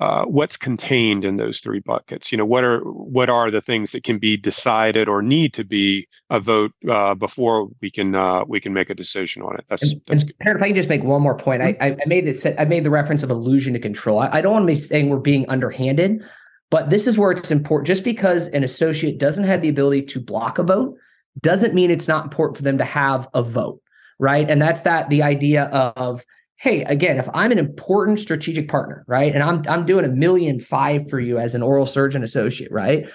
[0.00, 2.32] uh, what's contained in those three buckets.
[2.32, 5.64] You know, what are what are the things that can be decided or need to
[5.64, 9.64] be a vote uh, before we can uh, we can make a decision on it.
[9.68, 11.82] That's and, that's and Perrin, if I can just make one more point, mm-hmm.
[11.82, 14.18] I, I made this I made the reference of illusion to control.
[14.18, 16.24] I, I don't want to be saying we're being underhanded,
[16.70, 17.86] but this is where it's important.
[17.86, 20.96] Just because an associate doesn't have the ability to block a vote
[21.40, 23.80] doesn't mean it's not important for them to have a vote
[24.18, 24.48] right?
[24.48, 26.24] And that's that the idea of
[26.56, 30.60] hey, again, if I'm an important strategic partner, right, and I'm I'm doing a million
[30.60, 33.08] five for you as an oral surgeon associate, right?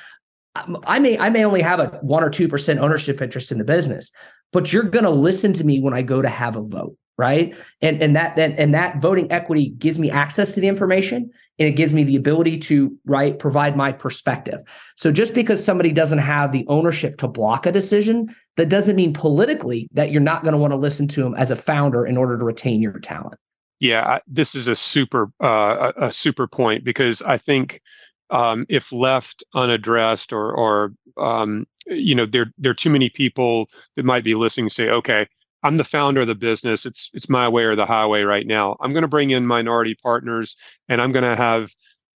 [0.55, 3.65] I may I may only have a one or two percent ownership interest in the
[3.65, 4.11] business,
[4.51, 7.53] but you're going to listen to me when I go to have a vote, right?
[7.81, 11.29] And and that and, and that voting equity gives me access to the information
[11.59, 14.61] and it gives me the ability to right provide my perspective.
[14.95, 19.11] So just because somebody doesn't have the ownership to block a decision, that doesn't mean
[19.11, 22.15] politically that you're not going to want to listen to them as a founder in
[22.15, 23.35] order to retain your talent.
[23.81, 27.81] Yeah, I, this is a super uh, a, a super point because I think
[28.29, 33.67] um, if left unaddressed or or um, you know there there are too many people
[33.97, 35.27] that might be listening say okay
[35.63, 36.85] I'm the founder of the business.
[36.85, 38.77] It's it's my way or the highway right now.
[38.79, 40.55] I'm going to bring in minority partners,
[40.87, 41.73] and I'm going to have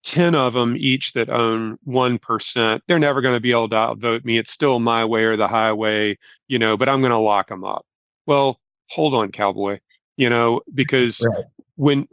[0.03, 2.83] ten of them each that own one percent.
[2.87, 4.37] They're never going to be able to outvote me.
[4.37, 6.75] It's still my way or the highway, you know.
[6.75, 7.85] But I'm going to lock them up.
[8.25, 9.79] Well, hold on, cowboy.
[10.17, 11.45] You know, because right.
[11.75, 12.07] when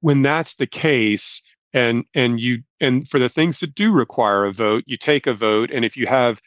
[0.00, 1.42] when that's the case,
[1.74, 5.34] and and you and for the things that do require a vote, you take a
[5.34, 6.40] vote, and if you have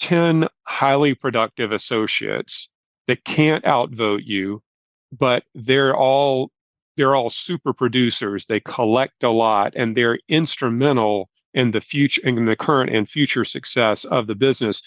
[0.00, 2.68] 10 highly productive associates
[3.10, 4.62] that can't outvote you,
[5.10, 6.52] but they're all
[6.96, 8.46] they're all super producers.
[8.46, 13.44] They collect a lot and they're instrumental in the future in the current and future
[13.44, 14.80] success of the business.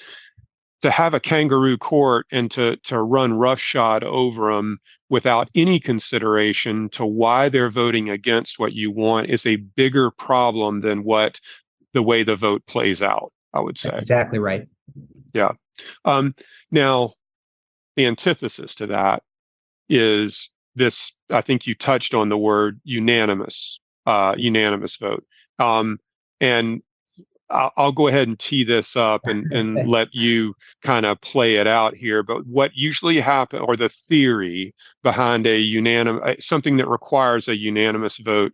[0.82, 6.90] to have a kangaroo court and to to run roughshod over them without any consideration
[6.90, 11.40] to why they're voting against what you want is a bigger problem than what
[11.94, 13.32] the way the vote plays out.
[13.54, 14.68] I would say exactly right.
[15.34, 15.52] Yeah.
[16.06, 16.36] Um,
[16.72, 17.14] now,
[17.96, 19.24] the antithesis to that
[19.90, 21.12] is this.
[21.30, 25.26] I think you touched on the word unanimous, uh, unanimous vote.
[25.60, 26.00] Um,
[26.42, 26.82] and
[27.50, 31.56] I'll, I'll, go ahead and tee this up and, and let you kind of play
[31.56, 32.24] it out here.
[32.24, 38.18] But what usually happens, or the theory behind a unanimous, something that requires a unanimous
[38.18, 38.54] vote,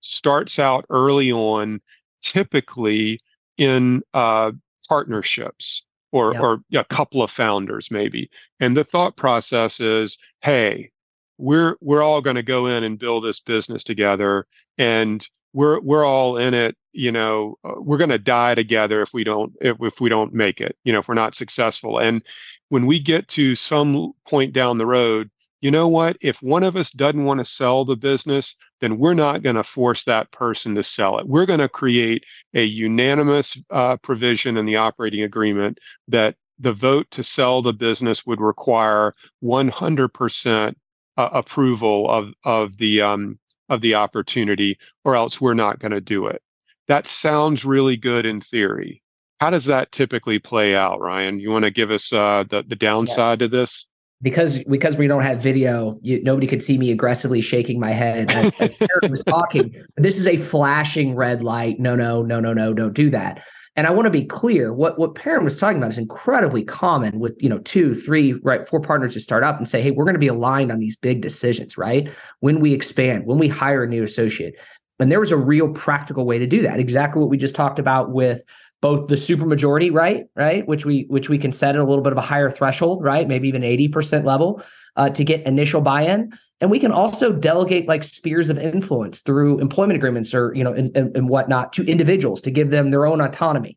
[0.00, 1.80] starts out early on,
[2.20, 3.20] typically
[3.58, 4.50] in uh,
[4.88, 6.42] partnerships or yep.
[6.42, 8.30] or a couple of founders maybe.
[8.58, 10.90] And the thought process is, hey,
[11.38, 14.46] we're we're all going to go in and build this business together,
[14.78, 19.12] and we're we're all in it you know uh, we're going to die together if
[19.12, 22.22] we don't if, if we don't make it you know if we're not successful and
[22.68, 26.76] when we get to some point down the road you know what if one of
[26.76, 30.74] us doesn't want to sell the business then we're not going to force that person
[30.74, 35.78] to sell it we're going to create a unanimous uh, provision in the operating agreement
[36.08, 40.74] that the vote to sell the business would require 100%
[41.16, 46.00] uh, approval of of the um, of the opportunity, or else we're not going to
[46.00, 46.42] do it.
[46.88, 49.02] That sounds really good in theory.
[49.38, 51.40] How does that typically play out, Ryan?
[51.40, 53.46] You want to give us uh, the the downside yeah.
[53.46, 53.86] to this?
[54.22, 58.30] Because because we don't have video, you, nobody could see me aggressively shaking my head
[58.30, 58.78] as, as
[59.10, 59.74] was talking.
[59.96, 61.80] This is a flashing red light.
[61.80, 63.42] No, no, no, no, no, don't do that.
[63.76, 67.18] And I want to be clear, what what Perrin was talking about is incredibly common
[67.18, 70.04] with you know two, three, right, four partners to start up and say, hey, we're
[70.04, 72.10] going to be aligned on these big decisions, right?
[72.40, 74.56] When we expand, when we hire a new associate.
[74.98, 76.78] And there was a real practical way to do that.
[76.78, 78.42] Exactly what we just talked about with
[78.80, 82.12] both the supermajority, right, right, which we which we can set at a little bit
[82.12, 84.62] of a higher threshold, right, maybe even eighty percent level
[84.96, 89.58] uh, to get initial buy-in, and we can also delegate like spheres of influence through
[89.58, 93.06] employment agreements or you know and, and, and whatnot to individuals to give them their
[93.06, 93.76] own autonomy.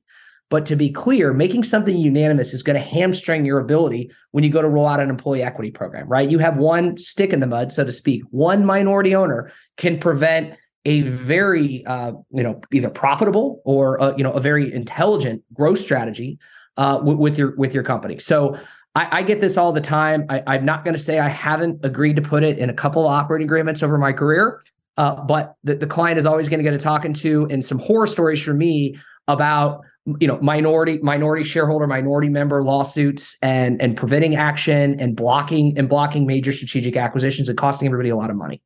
[0.50, 4.52] But to be clear, making something unanimous is going to hamstring your ability when you
[4.52, 6.30] go to roll out an employee equity program, right?
[6.30, 8.22] You have one stick in the mud, so to speak.
[8.30, 14.24] One minority owner can prevent a very, uh, you know, either profitable or uh, you
[14.24, 16.40] know a very intelligent growth strategy
[16.78, 18.20] uh, w- with your with your company.
[18.20, 18.58] So
[18.96, 20.26] I, I get this all the time.
[20.30, 23.06] I, am not going to say I haven't agreed to put it in a couple
[23.06, 24.62] of operating agreements over my career,
[24.98, 27.80] uh, but the, the client is always going to get a talking to and some
[27.80, 28.96] horror stories for me
[29.28, 29.82] about
[30.20, 35.88] you know minority minority shareholder minority member lawsuits and and preventing action and blocking and
[35.88, 38.62] blocking major strategic acquisitions and costing everybody a lot of money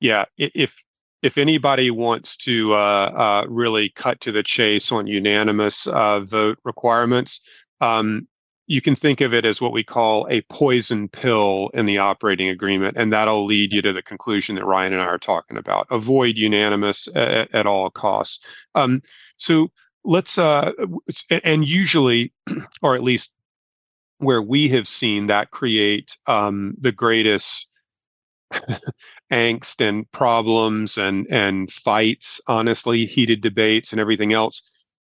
[0.00, 0.84] yeah if
[1.22, 6.58] if anybody wants to uh, uh, really cut to the chase on unanimous uh, vote
[6.64, 7.40] requirements
[7.80, 8.26] um,
[8.66, 12.48] you can think of it as what we call a poison pill in the operating
[12.48, 15.86] agreement, and that'll lead you to the conclusion that Ryan and I are talking about.
[15.90, 18.44] Avoid unanimous at, at all costs.
[18.74, 19.02] Um,
[19.36, 19.68] so
[20.04, 20.72] let's, uh,
[21.30, 22.32] and usually,
[22.82, 23.30] or at least
[24.18, 27.68] where we have seen that create um, the greatest
[29.32, 34.62] angst and problems and and fights, honestly, heated debates and everything else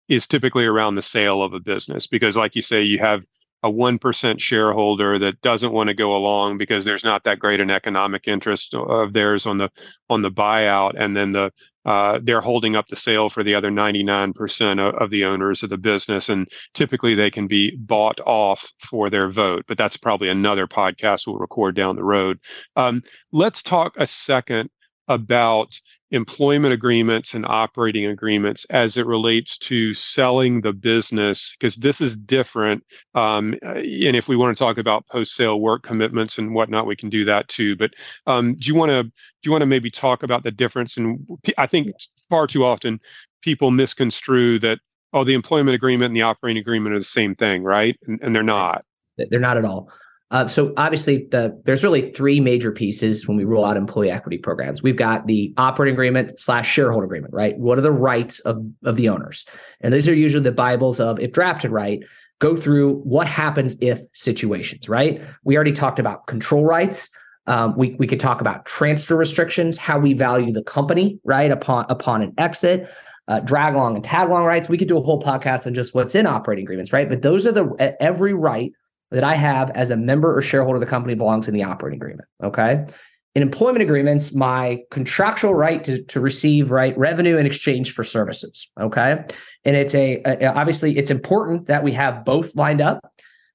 [0.09, 3.23] is typically around the sale of a business because like you say you have
[3.63, 7.69] a 1% shareholder that doesn't want to go along because there's not that great an
[7.69, 9.69] economic interest of theirs on the
[10.09, 11.51] on the buyout and then the
[11.83, 15.71] uh, they're holding up the sale for the other 99% of, of, the owners of
[15.71, 20.29] the business and typically they can be bought off for their vote but that's probably
[20.29, 22.39] another podcast we'll record down the road.
[22.75, 24.69] Um, let's talk a second
[25.13, 25.79] about
[26.11, 32.17] employment agreements and operating agreements as it relates to selling the business because this is
[32.17, 32.83] different
[33.15, 37.09] um, and if we want to talk about post-sale work commitments and whatnot we can
[37.09, 37.91] do that too but
[38.27, 39.11] um, do you want to do
[39.45, 41.25] you want to maybe talk about the difference and
[41.57, 41.87] i think
[42.29, 42.99] far too often
[43.41, 44.79] people misconstrue that
[45.13, 47.97] oh the employment agreement and the operating agreement are the same thing right?
[48.07, 48.85] And, and they're not.
[49.17, 49.89] They're not at all
[50.31, 54.37] uh, so obviously, the, there's really three major pieces when we roll out employee equity
[54.37, 54.81] programs.
[54.81, 57.57] We've got the operating agreement slash shareholder agreement, right?
[57.57, 59.45] What are the rights of of the owners?
[59.81, 61.99] And these are usually the bibles of if drafted right,
[62.39, 65.21] go through what happens if situations, right?
[65.43, 67.09] We already talked about control rights.
[67.47, 71.51] Um, we we could talk about transfer restrictions, how we value the company, right?
[71.51, 72.89] Upon upon an exit.
[73.27, 74.67] Uh, drag along and tag along rights.
[74.67, 77.07] We could do a whole podcast on just what's in operating agreements, right?
[77.07, 78.73] But those are the every right
[79.11, 81.97] that I have as a member or shareholder of the company belongs in the operating
[81.97, 82.27] agreement.
[82.43, 82.85] Okay.
[83.35, 88.69] In employment agreements, my contractual right to, to receive right revenue in exchange for services.
[88.79, 89.23] Okay.
[89.63, 92.99] And it's a, a obviously it's important that we have both lined up.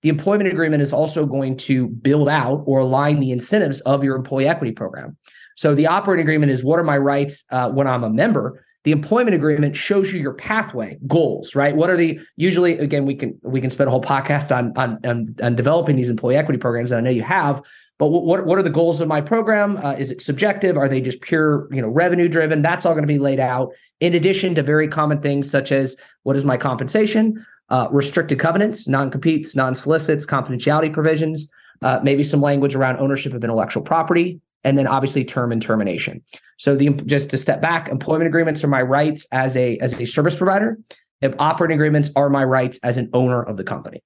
[0.02, 4.14] the employment agreement is also going to build out or align the incentives of your
[4.14, 5.16] employee equity program.
[5.56, 8.64] So the operating agreement is what are my rights uh, when I'm a member.
[8.86, 11.74] The employment agreement shows you your pathway goals, right?
[11.74, 15.04] What are the usually again we can we can spend a whole podcast on on
[15.04, 16.92] on, on developing these employee equity programs.
[16.92, 17.60] I know you have,
[17.98, 19.76] but what what are the goals of my program?
[19.78, 20.76] Uh, is it subjective?
[20.76, 22.62] Are they just pure you know revenue driven?
[22.62, 25.96] That's all going to be laid out in addition to very common things such as
[26.22, 31.48] what is my compensation, uh, restricted covenants, non competes, non solicits, confidentiality provisions,
[31.82, 36.20] uh, maybe some language around ownership of intellectual property, and then obviously term and termination.
[36.58, 40.04] So the just to step back, employment agreements are my rights as a as a
[40.04, 40.78] service provider.
[41.22, 44.02] If operating agreements are my rights as an owner of the company.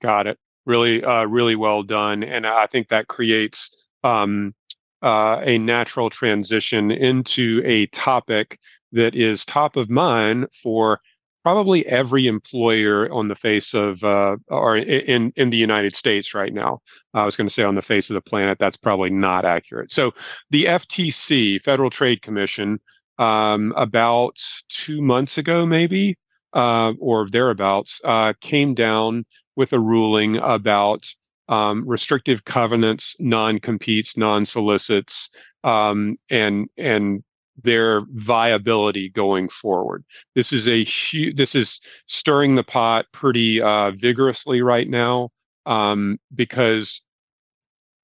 [0.00, 0.38] Got it.
[0.66, 3.70] Really, uh, really well done, and I think that creates
[4.02, 4.54] um,
[5.02, 8.58] uh, a natural transition into a topic
[8.92, 11.00] that is top of mind for
[11.44, 16.52] probably every employer on the face of uh, or in in the United States right
[16.52, 16.80] now.
[17.12, 18.58] I was going to say on the face of the planet.
[18.58, 19.92] That's probably not accurate.
[19.92, 20.12] So
[20.50, 22.80] the FTC, Federal Trade Commission,
[23.18, 26.16] um, about two months ago, maybe
[26.54, 31.06] uh, or thereabouts, uh, came down with a ruling about
[31.48, 35.28] um, restrictive covenants, non-competes, non-solicits,
[35.62, 37.22] um, and and
[37.62, 40.04] their viability going forward.
[40.34, 41.36] This is a huge.
[41.36, 45.30] This is stirring the pot pretty uh, vigorously right now
[45.66, 47.00] um, because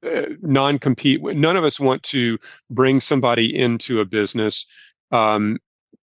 [0.07, 1.23] uh, non-compete.
[1.23, 2.39] None of us want to
[2.71, 4.67] bring somebody into a business.
[5.11, 5.59] Um,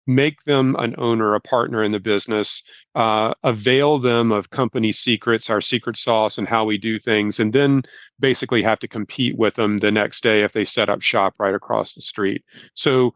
[0.05, 2.61] make them an owner, a partner in the business,
[2.95, 7.53] uh, avail them of company secrets, our secret sauce, and how we do things, and
[7.53, 7.83] then
[8.19, 11.55] basically have to compete with them the next day if they set up shop right
[11.55, 12.43] across the street.
[12.73, 13.13] So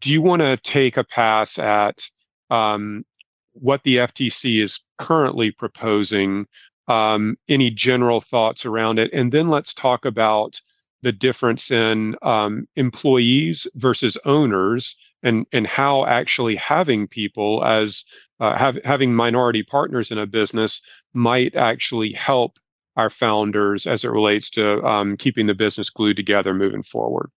[0.00, 2.04] do you want to take a pass at
[2.50, 3.04] um,
[3.52, 6.46] what the FTC is currently proposing?
[6.88, 9.12] Um, any general thoughts around it?
[9.12, 10.60] And then let's talk about
[11.02, 18.04] the difference in um, employees versus owners and and how actually having people as
[18.40, 20.80] uh, have, having minority partners in a business
[21.12, 22.58] might actually help
[22.96, 27.30] our founders as it relates to um, keeping the business glued together moving forward.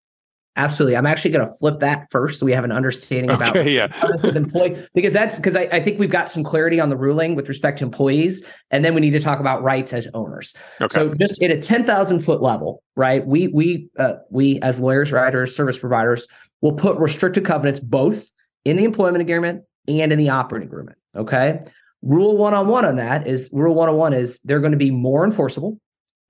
[0.55, 0.95] Absolutely.
[0.95, 3.87] I'm actually going to flip that first so we have an understanding okay, about yeah.
[4.23, 7.33] with employee because that's because I, I, think we've got some clarity on the ruling
[7.33, 10.53] with respect to employees, and then we need to talk about rights as owners.
[10.79, 10.93] Okay.
[10.93, 13.25] So just at a 10,000 foot level, right?
[13.25, 16.27] We we uh, we as lawyers, right, or service providers
[16.61, 18.29] will put restricted covenants both
[18.63, 20.97] in the employment agreement and in the operating agreement.
[21.15, 21.59] Okay.
[22.03, 24.77] Rule one on one on that is rule one on one is they're going to
[24.77, 25.79] be more enforceable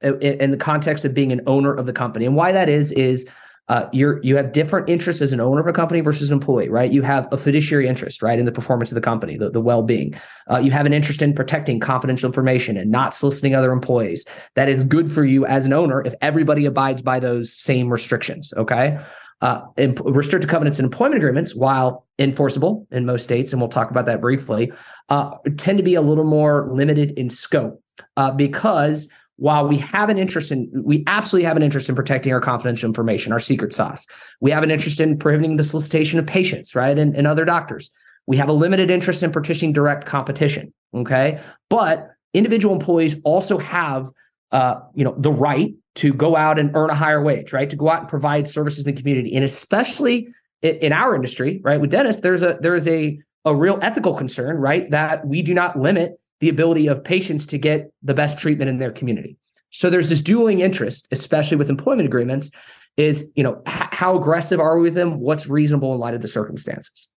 [0.01, 2.25] in, in the context of being an owner of the company.
[2.25, 3.27] And why that is is
[3.69, 6.67] uh, you're you have different interests as an owner of a company versus an employee,
[6.67, 6.91] right?
[6.91, 10.15] You have a fiduciary interest, right, in the performance of the company, the, the well-being.
[10.52, 14.26] Uh, you have an interest in protecting confidential information and not soliciting other employees.
[14.56, 18.54] That is good for you as an owner if everybody abides by those same restrictions.
[18.58, 18.99] Okay.
[19.41, 19.62] Uh,
[20.06, 24.21] restricted covenants and employment agreements, while enforceable in most states, and we'll talk about that
[24.21, 24.71] briefly,
[25.10, 27.82] uh, tend to be a little more limited in scope
[28.15, 32.32] uh, because while we have an interest in, we absolutely have an interest in protecting
[32.32, 34.06] our confidential information, our secret sauce.
[34.39, 37.89] We have an interest in prohibiting the solicitation of patients, right, and, and other doctors.
[38.28, 40.74] We have a limited interest in partitioning direct competition.
[40.96, 44.10] Okay, but individual employees also have,
[44.52, 47.69] uh, you know, the right to go out and earn a higher wage, right?
[47.69, 50.28] To go out and provide services in the community, and especially
[50.62, 54.13] in, in our industry, right, with dentists, there's a there is a a real ethical
[54.13, 58.38] concern, right, that we do not limit the ability of patients to get the best
[58.38, 59.38] treatment in their community.
[59.69, 62.52] So there's this dueling interest, especially with employment agreements,
[62.98, 65.19] is you know h- how aggressive are we with them?
[65.19, 67.08] What's reasonable in light of the circumstances?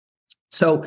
[0.50, 0.87] So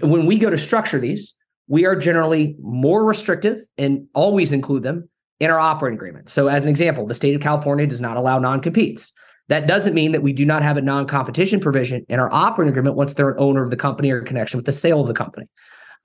[0.00, 1.34] when we go to structure these,
[1.68, 6.28] we are generally more restrictive and always include them in our operating agreement.
[6.28, 9.12] So as an example, the state of California does not allow non-competes.
[9.48, 12.96] That doesn't mean that we do not have a non-competition provision in our operating agreement
[12.96, 15.46] once they're an owner of the company or connection with the sale of the company.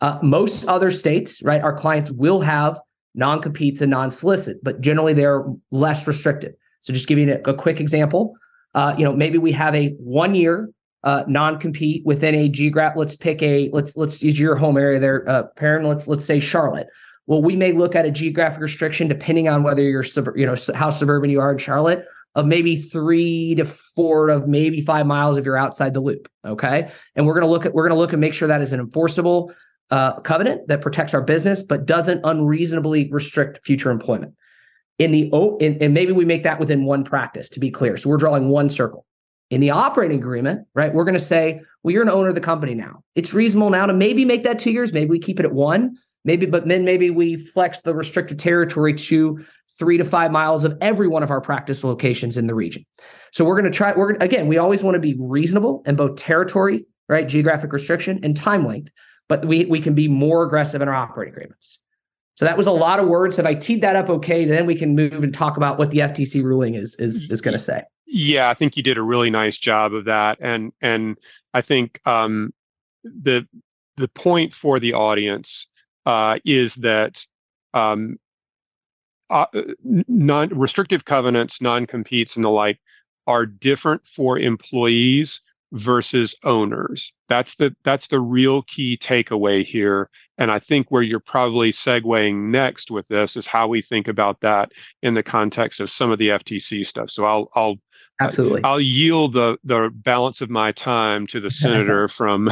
[0.01, 2.79] Uh, most other states, right, our clients will have
[3.13, 6.53] non-competes and non-solicit, but generally they're less restricted.
[6.81, 8.35] So just you a, a quick example.
[8.73, 10.69] Uh, you know, maybe we have a one-year
[11.03, 12.97] uh, non-compete within a geographic.
[12.97, 15.43] Let's pick a let's let's use your home area there, uh.
[15.83, 16.87] Let's let's say Charlotte.
[17.27, 20.55] Well, we may look at a geographic restriction depending on whether you're sub, you know
[20.73, 25.37] how suburban you are in Charlotte of maybe three to four of maybe five miles
[25.37, 26.27] if you're outside the loop.
[26.45, 28.79] Okay, and we're gonna look at we're gonna look and make sure that is an
[28.79, 29.53] enforceable
[29.91, 34.33] uh, covenant that protects our business but doesn't unreasonably restrict future employment.
[34.99, 37.97] In the oh, in, and maybe we make that within one practice to be clear.
[37.97, 39.05] So we're drawing one circle.
[39.49, 40.93] In the operating agreement, right?
[40.93, 43.03] We're going to say, well, you're an owner of the company now.
[43.15, 44.93] It's reasonable now to maybe make that two years.
[44.93, 45.97] Maybe we keep it at one.
[46.23, 49.43] Maybe, but then maybe we flex the restricted territory to
[49.77, 52.85] three to five miles of every one of our practice locations in the region.
[53.33, 56.17] So we're going to try, we're again, we always want to be reasonable in both
[56.17, 57.27] territory, right?
[57.27, 58.91] Geographic restriction and time length,
[59.31, 61.79] but we, we can be more aggressive in our operating agreements.
[62.33, 63.39] So that was a lot of words.
[63.39, 65.99] If I teed that up okay, then we can move and talk about what the
[65.99, 67.83] FTC ruling is is is going to say.
[68.05, 71.17] Yeah, I think you did a really nice job of that, and and
[71.53, 72.53] I think um,
[73.05, 73.47] the
[73.95, 75.65] the point for the audience
[76.05, 77.25] uh, is that
[77.73, 78.19] um,
[79.29, 79.45] uh,
[79.85, 82.81] non restrictive covenants, non competes, and the like
[83.27, 85.39] are different for employees
[85.73, 87.13] versus owners.
[87.29, 90.09] That's the that's the real key takeaway here.
[90.37, 94.41] And I think where you're probably segueing next with this is how we think about
[94.41, 97.09] that in the context of some of the FTC stuff.
[97.09, 97.75] So I'll I'll
[98.19, 98.63] Absolutely.
[98.63, 102.51] I'll yield the the balance of my time to the senator from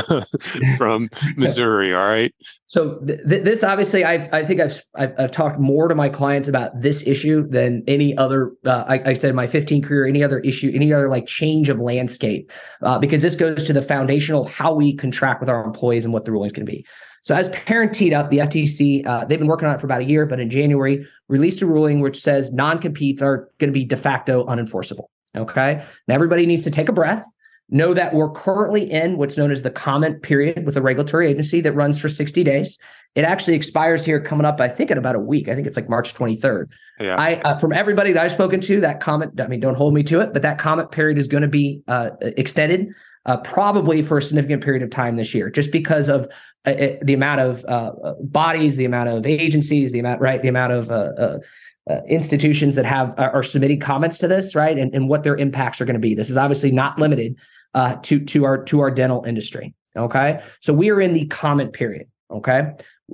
[0.78, 1.93] from Missouri.
[1.93, 2.34] All right.
[2.66, 6.47] So th- this obviously, I've I think I've, I've, I've talked more to my clients
[6.47, 8.51] about this issue than any other.
[8.66, 11.80] Uh, I, I, said my 15 career, any other issue, any other like change of
[11.80, 12.51] landscape,
[12.82, 16.26] uh, because this goes to the foundational how we contract with our employees and what
[16.26, 16.86] the rulings to be.
[17.24, 20.01] So as Perrin teed up, the FTC, uh, they've been working on it for about
[20.01, 23.86] a year, but in January released a ruling which says non-competes are going to be
[23.86, 25.05] de facto unenforceable.
[25.36, 25.84] Okay.
[26.08, 27.26] Now everybody needs to take a breath.
[27.72, 31.62] Know that we're currently in what's known as the comment period with a regulatory agency
[31.62, 32.80] that runs for 60 days.
[33.14, 35.48] It actually expires here coming up, I think, in about a week.
[35.48, 36.68] I think it's like March 23rd.
[37.00, 37.16] Yeah.
[37.18, 40.02] I, uh, from everybody that I've spoken to, that comment, I mean, don't hold me
[40.04, 42.90] to it, but that comment period is going to be uh, extended
[43.26, 46.28] uh, probably for a significant period of time this year, just because of
[46.66, 50.48] uh, uh, the amount of uh, bodies, the amount of agencies, the amount, right, the
[50.48, 51.42] amount of
[51.90, 55.36] uh, institutions that have uh, are submitting comments to this, right, and, and what their
[55.36, 56.14] impacts are going to be.
[56.14, 57.36] This is obviously not limited
[57.74, 59.74] uh, to to our to our dental industry.
[59.96, 62.08] Okay, so we are in the comment period.
[62.30, 62.74] Okay,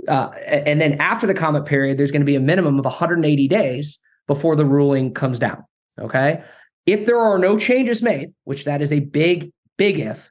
[0.10, 3.48] uh, and then after the comment period, there's going to be a minimum of 180
[3.48, 3.98] days
[4.28, 5.64] before the ruling comes down.
[5.98, 6.44] Okay,
[6.86, 10.30] if there are no changes made, which that is a big big if,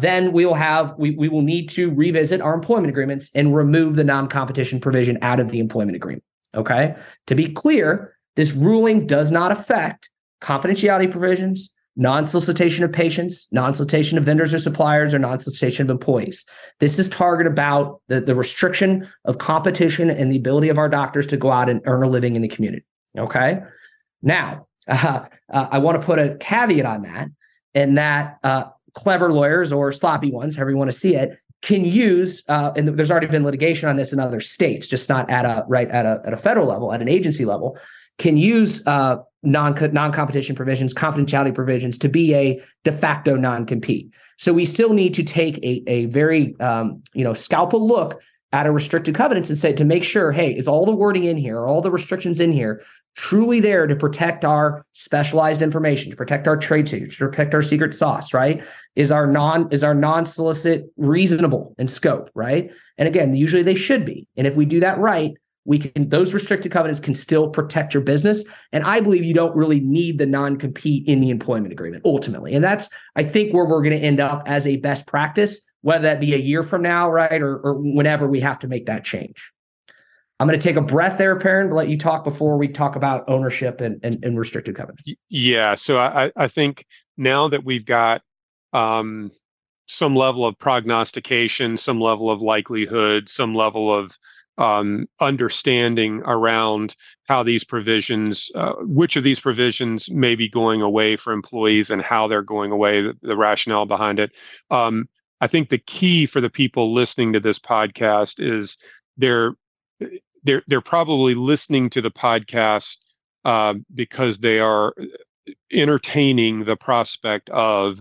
[0.00, 3.94] then we will have we, we will need to revisit our employment agreements and remove
[3.94, 6.24] the non-competition provision out of the employment agreement.
[6.54, 6.94] Okay.
[7.26, 13.74] To be clear, this ruling does not affect confidentiality provisions, non solicitation of patients, non
[13.74, 16.44] solicitation of vendors or suppliers, or non solicitation of employees.
[16.80, 21.26] This is targeted about the, the restriction of competition and the ability of our doctors
[21.28, 22.84] to go out and earn a living in the community.
[23.18, 23.60] Okay.
[24.22, 27.28] Now, uh, uh, I want to put a caveat on that,
[27.74, 31.84] and that uh, clever lawyers or sloppy ones, however you want to see it, can
[31.84, 35.44] use, uh, and there's already been litigation on this in other states, just not at
[35.44, 37.78] a right at a at a federal level, at an agency level,
[38.18, 43.64] can use uh, non non competition provisions, confidentiality provisions to be a de facto non
[43.64, 44.10] compete.
[44.38, 48.20] So we still need to take a a very um, you know scalpel look
[48.52, 51.38] at a restricted covenants and say to make sure, hey, is all the wording in
[51.38, 52.82] here, all the restrictions in here
[53.14, 57.62] truly there to protect our specialized information, to protect our trade secrets, to protect our
[57.62, 58.64] secret sauce, right?
[58.96, 62.70] Is our non is our non-solicit reasonable in scope, right?
[62.98, 64.26] And again, usually they should be.
[64.36, 65.32] And if we do that right,
[65.64, 68.44] we can those restricted covenants can still protect your business.
[68.72, 72.54] And I believe you don't really need the non-compete in the employment agreement ultimately.
[72.54, 76.02] And that's I think where we're going to end up as a best practice, whether
[76.02, 77.40] that be a year from now, right?
[77.42, 79.51] Or, or whenever we have to make that change.
[80.42, 82.96] I'm going to take a breath there, Perrin, to let you talk before we talk
[82.96, 85.08] about ownership and, and, and restricted covenants.
[85.28, 85.76] Yeah.
[85.76, 86.84] So I, I think
[87.16, 88.22] now that we've got
[88.72, 89.30] um,
[89.86, 94.18] some level of prognostication, some level of likelihood, some level of
[94.58, 96.96] um, understanding around
[97.28, 102.02] how these provisions, uh, which of these provisions may be going away for employees and
[102.02, 104.32] how they're going away, the, the rationale behind it.
[104.72, 105.08] Um,
[105.40, 108.76] I think the key for the people listening to this podcast is
[109.16, 109.52] they're
[110.44, 112.98] they're they're probably listening to the podcast
[113.44, 114.94] uh, because they are
[115.72, 118.00] entertaining the prospect of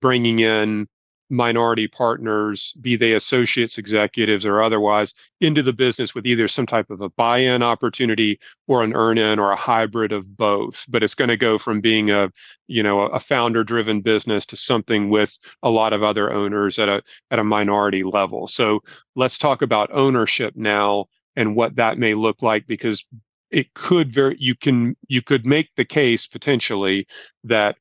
[0.00, 0.88] bringing in
[1.30, 6.90] minority partners, be they associates, executives, or otherwise, into the business with either some type
[6.90, 10.84] of a buy-in opportunity or an earn-in or a hybrid of both.
[10.88, 12.32] But it's going to go from being a,
[12.66, 17.02] you know, a founder-driven business to something with a lot of other owners at a
[17.30, 18.48] at a minority level.
[18.48, 18.80] So
[19.14, 23.04] let's talk about ownership now and what that may look like because
[23.50, 27.06] it could very you can you could make the case potentially
[27.44, 27.76] that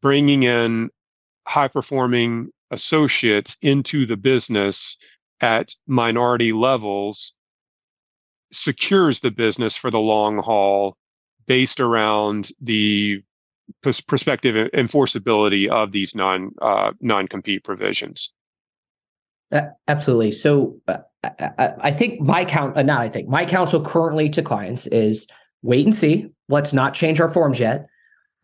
[0.00, 0.90] bringing in
[1.46, 4.96] high performing associates into the business
[5.40, 7.34] at minority levels
[8.52, 10.96] secures the business for the long haul
[11.46, 13.22] based around the
[13.82, 18.30] prospective enforceability of these non uh, non compete provisions.
[19.52, 20.32] Uh, absolutely.
[20.32, 24.42] So uh, I, I, think my count, uh, not I think my counsel currently to
[24.42, 25.26] clients is
[25.62, 26.28] wait and see.
[26.48, 27.86] Let's not change our forms yet.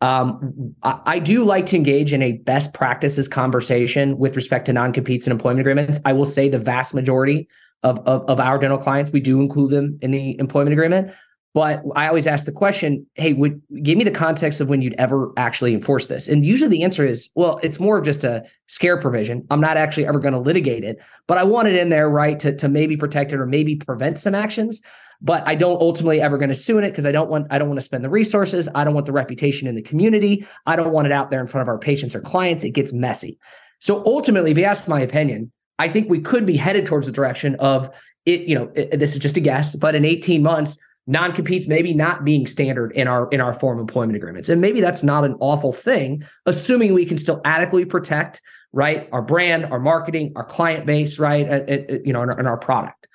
[0.01, 4.73] Um, I, I, do like to engage in a best practices conversation with respect to
[4.73, 5.99] non-competes and employment agreements.
[6.05, 7.49] I will say the vast majority
[7.83, 11.11] of, of, of our dental clients, we do include them in the employment agreement.
[11.53, 14.93] But I always ask the question, hey, would give me the context of when you'd
[14.99, 16.27] ever actually enforce this?
[16.27, 19.45] And usually the answer is, well, it's more of just a scare provision.
[19.49, 22.39] I'm not actually ever going to litigate it, but I want it in there, right,
[22.41, 24.79] to, to maybe protect it or maybe prevent some actions.
[25.21, 27.57] But I don't ultimately ever going to sue in it because I don't want I
[27.57, 28.69] don't want to spend the resources.
[28.73, 30.47] I don't want the reputation in the community.
[30.65, 32.63] I don't want it out there in front of our patients or clients.
[32.63, 33.37] It gets messy.
[33.81, 37.11] So ultimately, if you ask my opinion, I think we could be headed towards the
[37.11, 37.89] direction of
[38.25, 38.41] it.
[38.41, 40.77] You know, it, this is just a guess, but in 18 months
[41.07, 45.03] non-competes maybe not being standard in our in our form employment agreements and maybe that's
[45.03, 48.41] not an awful thing assuming we can still adequately protect
[48.73, 52.31] right our brand our marketing our client base right uh, uh, uh, you know and,
[52.31, 53.07] and our product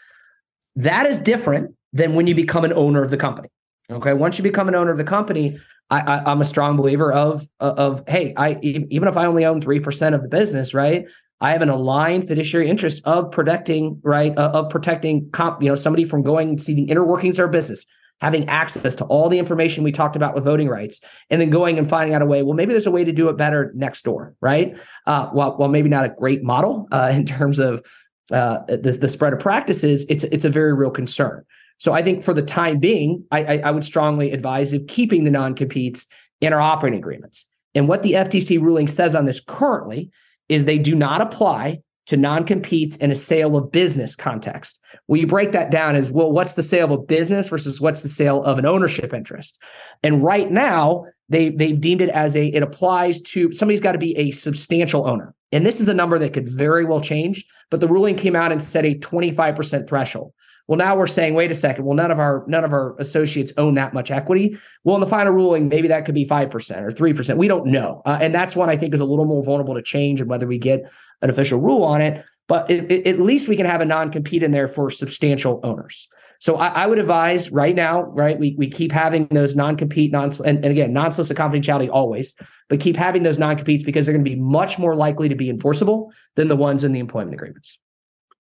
[0.74, 3.48] that is different than when you become an owner of the company
[3.90, 5.58] okay once you become an owner of the company
[5.90, 9.60] I, I, am a strong believer of of hey I even if I only own
[9.60, 11.04] three percent of the business, right?
[11.40, 15.74] I have an aligned fiduciary interest of protecting, right, uh, of protecting, comp, you know,
[15.74, 17.84] somebody from going and see the inner workings of our business,
[18.20, 21.76] having access to all the information we talked about with voting rights, and then going
[21.76, 22.42] and finding out a way.
[22.42, 24.78] Well, maybe there's a way to do it better next door, right?
[25.06, 27.84] Uh, well, well, maybe not a great model uh, in terms of
[28.32, 30.06] uh, the, the spread of practices.
[30.08, 31.44] It's it's a very real concern.
[31.78, 35.24] So I think for the time being, I, I, I would strongly advise of keeping
[35.24, 36.06] the non competes
[36.40, 37.46] in our operating agreements.
[37.74, 40.10] And what the FTC ruling says on this currently
[40.48, 44.78] is they do not apply to non-competes in a sale of business context.
[45.08, 48.02] Well, you break that down as well, what's the sale of a business versus what's
[48.02, 49.58] the sale of an ownership interest?
[50.02, 53.98] And right now, they they've deemed it as a it applies to somebody's got to
[53.98, 55.34] be a substantial owner.
[55.52, 58.52] And this is a number that could very well change, but the ruling came out
[58.52, 60.32] and set a 25% threshold.
[60.66, 61.84] Well, now we're saying, wait a second.
[61.84, 64.56] Well, none of our none of our associates own that much equity.
[64.82, 67.38] Well, in the final ruling, maybe that could be five percent or three percent.
[67.38, 69.82] We don't know, uh, and that's one I think is a little more vulnerable to
[69.82, 70.82] change and whether we get
[71.20, 72.24] an official rule on it.
[72.46, 76.08] But it, it, at least we can have a non-compete in there for substantial owners.
[76.40, 78.38] So I, I, would advise right now, right?
[78.38, 82.34] We we keep having those non-compete, non and, and again, non-solicit confidentiality always,
[82.68, 85.48] but keep having those non-competes because they're going to be much more likely to be
[85.48, 87.78] enforceable than the ones in the employment agreements.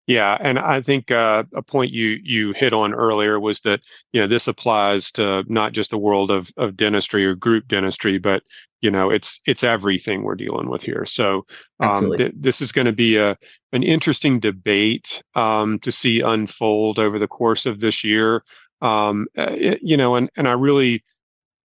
[0.09, 3.81] Yeah, and I think uh, a point you you hit on earlier was that
[4.11, 8.17] you know this applies to not just the world of of dentistry or group dentistry,
[8.17, 8.41] but
[8.81, 11.05] you know it's it's everything we're dealing with here.
[11.05, 11.45] So
[11.79, 13.37] um, th- this is going to be a
[13.71, 18.43] an interesting debate um, to see unfold over the course of this year.
[18.81, 21.03] Um, it, you know, and and I really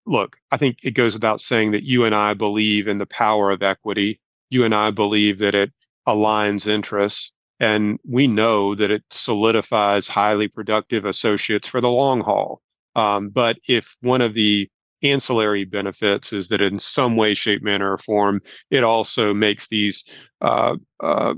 [0.05, 0.35] look.
[0.51, 3.63] I think it goes without saying that you and I believe in the power of
[3.63, 4.19] equity.
[4.51, 5.71] You and I believe that it
[6.07, 12.61] aligns interests and we know that it solidifies highly productive associates for the long haul.
[12.95, 14.69] Um, but if one of the
[15.03, 18.41] ancillary benefits is that in some way, shape, manner, or form,
[18.71, 20.03] it also makes these
[20.41, 21.33] uh, uh,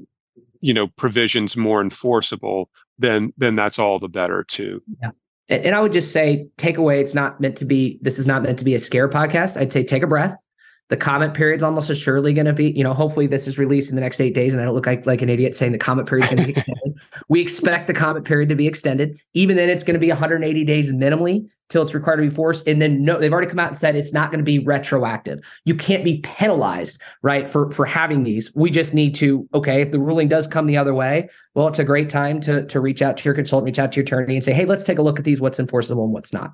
[0.61, 4.81] you know provisions more enforceable, then then that's all the better too.
[5.01, 5.11] Yeah.
[5.49, 6.99] And I would just say, take away.
[6.99, 7.99] It's not meant to be.
[8.01, 9.55] This is not meant to be a scare podcast.
[9.55, 10.37] I'd say take a breath
[10.89, 13.95] the comment period's almost assuredly going to be, you know, hopefully this is released in
[13.95, 16.07] the next eight days and I don't look like, like an idiot saying the comment
[16.07, 16.99] period is going to be extended.
[17.27, 19.19] we expect the comment period to be extended.
[19.33, 22.65] Even then, it's going to be 180 days minimally till it's required to be forced.
[22.67, 25.39] And then no, they've already come out and said it's not going to be retroactive.
[25.65, 28.53] You can't be penalized, right, for for having these.
[28.55, 31.79] We just need to, okay, if the ruling does come the other way, well, it's
[31.79, 34.35] a great time to to reach out to your consultant, reach out to your attorney
[34.35, 36.51] and say, hey, let's take a look at these, what's enforceable and what's not.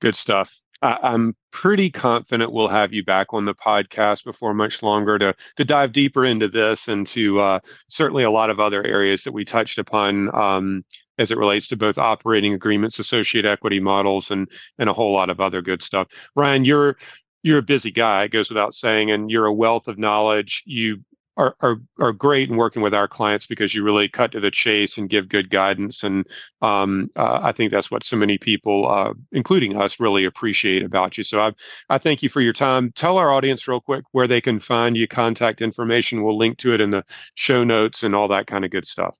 [0.00, 0.60] Good stuff.
[0.82, 5.64] I'm pretty confident we'll have you back on the podcast before much longer to to
[5.64, 9.44] dive deeper into this and to uh, certainly a lot of other areas that we
[9.44, 10.84] touched upon um,
[11.18, 14.48] as it relates to both operating agreements, associate equity models, and
[14.78, 16.08] and a whole lot of other good stuff.
[16.36, 16.96] Ryan, you're
[17.42, 20.62] you're a busy guy, it goes without saying, and you're a wealth of knowledge.
[20.66, 20.98] You
[21.38, 24.50] are, are are great in working with our clients because you really cut to the
[24.50, 26.02] chase and give good guidance.
[26.02, 26.26] And
[26.60, 31.16] um, uh, I think that's what so many people uh, including us really appreciate about
[31.16, 31.24] you.
[31.24, 31.52] So I
[31.88, 32.92] I thank you for your time.
[32.92, 36.22] Tell our audience real quick where they can find you contact information.
[36.22, 39.16] We'll link to it in the show notes and all that kind of good stuff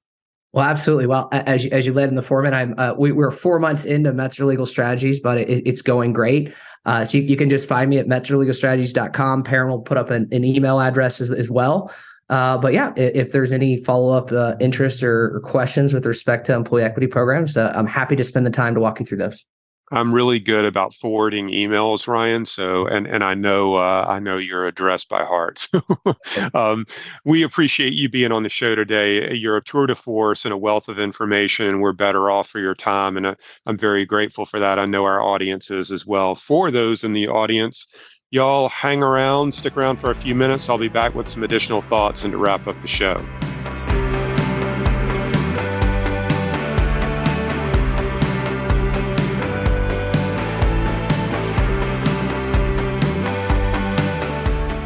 [0.58, 1.06] well, absolutely.
[1.06, 3.84] Well, as you, as you led in the format, I'm uh, we, are four months
[3.84, 6.52] into Metzler Legal Strategies, but it, it's going great.
[6.84, 9.44] Uh, so you, you, can just find me at metzlerlegalstrategies.com.
[9.44, 11.94] Perrin will put up an, an email address as, as well.
[12.28, 16.04] Uh, but yeah, if, if, there's any follow up uh, interest or, or, questions with
[16.04, 19.06] respect to employee equity programs, uh, I'm happy to spend the time to walk you
[19.06, 19.44] through those.
[19.90, 22.46] I'm really good about forwarding emails, Ryan.
[22.46, 25.68] So, and and I know uh, I know your address by heart.
[26.24, 26.86] So, um,
[27.24, 29.34] we appreciate you being on the show today.
[29.34, 31.80] You're a tour de force and a wealth of information.
[31.80, 33.34] We're better off for your time, and uh,
[33.66, 34.78] I'm very grateful for that.
[34.78, 36.34] I know our audience is as well.
[36.34, 37.86] For those in the audience,
[38.30, 40.68] y'all hang around, stick around for a few minutes.
[40.68, 43.24] I'll be back with some additional thoughts and to wrap up the show.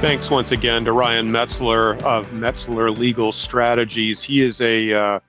[0.02, 4.20] Thanks once again to Ryan Metzler of Metzler Legal Strategies.
[4.20, 5.20] He is a uh,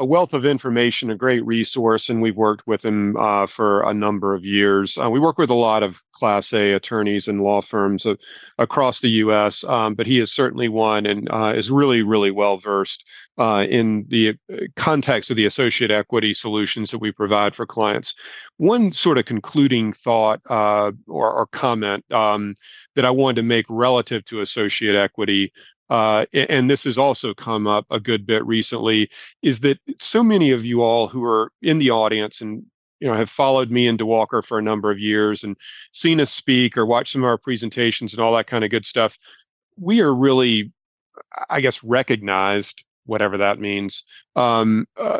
[0.00, 3.92] a wealth of information, a great resource, and we've worked with him uh, for a
[3.92, 4.96] number of years.
[4.96, 8.14] Uh, we work with a lot of Class A attorneys and law firms uh,
[8.58, 12.58] across the U.S., um, but he is certainly one and uh, is really, really well
[12.58, 13.04] versed
[13.38, 18.14] uh, in the uh, context of the associate equity solutions that we provide for clients.
[18.56, 22.54] One sort of concluding thought or, or, comment um,
[22.94, 25.52] that I wanted to make relative to associate equity
[25.90, 29.10] uh, and this has also come up a good bit recently,
[29.42, 32.64] is that so many of you all who are in the audience and
[33.00, 35.56] you know have followed me and DeWalker for a number of years and
[35.92, 38.86] seen us speak or watched some of our presentations and all that kind of good
[38.86, 39.16] stuff,
[39.78, 40.72] we are really,
[41.48, 44.04] I guess, recognized whatever that means,
[44.36, 45.18] um, uh,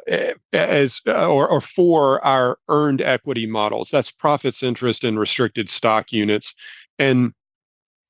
[0.52, 3.90] as uh, or, or for our earned equity models.
[3.90, 6.54] That's profits, interest, and restricted stock units.
[6.98, 7.32] And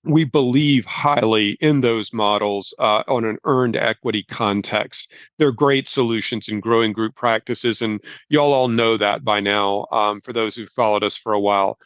[0.09, 5.13] we believe highly in those models uh, on an earned equity context.
[5.39, 10.21] They're great solutions in growing group practices, and y'all all know that by now um,
[10.23, 11.79] for those who've followed us for a while.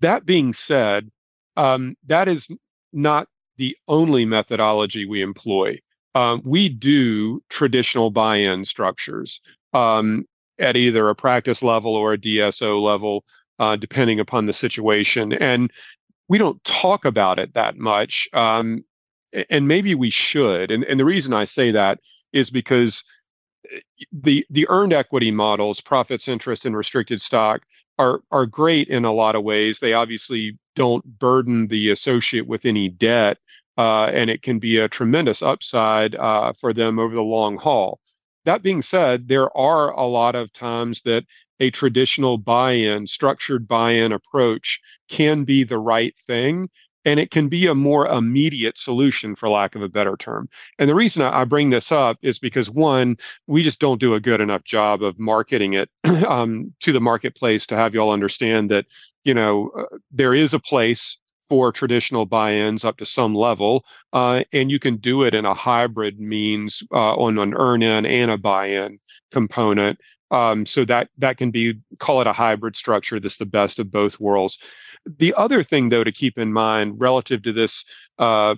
[0.00, 1.10] That being said,
[1.56, 2.48] um, that is
[2.92, 5.78] not the only methodology we employ.
[6.14, 9.40] Um, we do traditional buy in structures
[9.74, 10.24] um,
[10.58, 13.24] at either a practice level or a DSO level.
[13.60, 15.34] Uh, depending upon the situation.
[15.34, 15.70] And
[16.30, 18.28] we don't talk about it that much.
[18.32, 18.84] Um,
[19.50, 20.70] and maybe we should.
[20.70, 21.98] And, and the reason I say that
[22.32, 23.02] is because
[23.70, 23.80] eh,
[24.12, 27.62] the the earned equity models, profits, interest, and restricted stock
[27.98, 29.80] are are great in a lot of ways.
[29.80, 33.38] They obviously don't burden the associate with any debt,
[33.76, 37.98] uh, and it can be a tremendous upside uh, for them over the long haul.
[38.44, 41.24] That being said, there are a lot of times that
[41.60, 46.70] a traditional buy in, structured buy in approach can be the right thing.
[47.06, 50.50] And it can be a more immediate solution, for lack of a better term.
[50.78, 53.16] And the reason I bring this up is because one,
[53.46, 55.88] we just don't do a good enough job of marketing it
[56.26, 58.84] um, to the marketplace to have y'all understand that,
[59.24, 61.16] you know, uh, there is a place
[61.50, 65.52] for traditional buy-ins up to some level, uh, and you can do it in a
[65.52, 69.00] hybrid means uh, on an earn-in and a buy-in
[69.32, 69.98] component.
[70.30, 73.18] Um, so that that can be call it a hybrid structure.
[73.18, 74.58] That's the best of both worlds.
[75.18, 77.84] The other thing, though, to keep in mind relative to this
[78.20, 78.54] uh,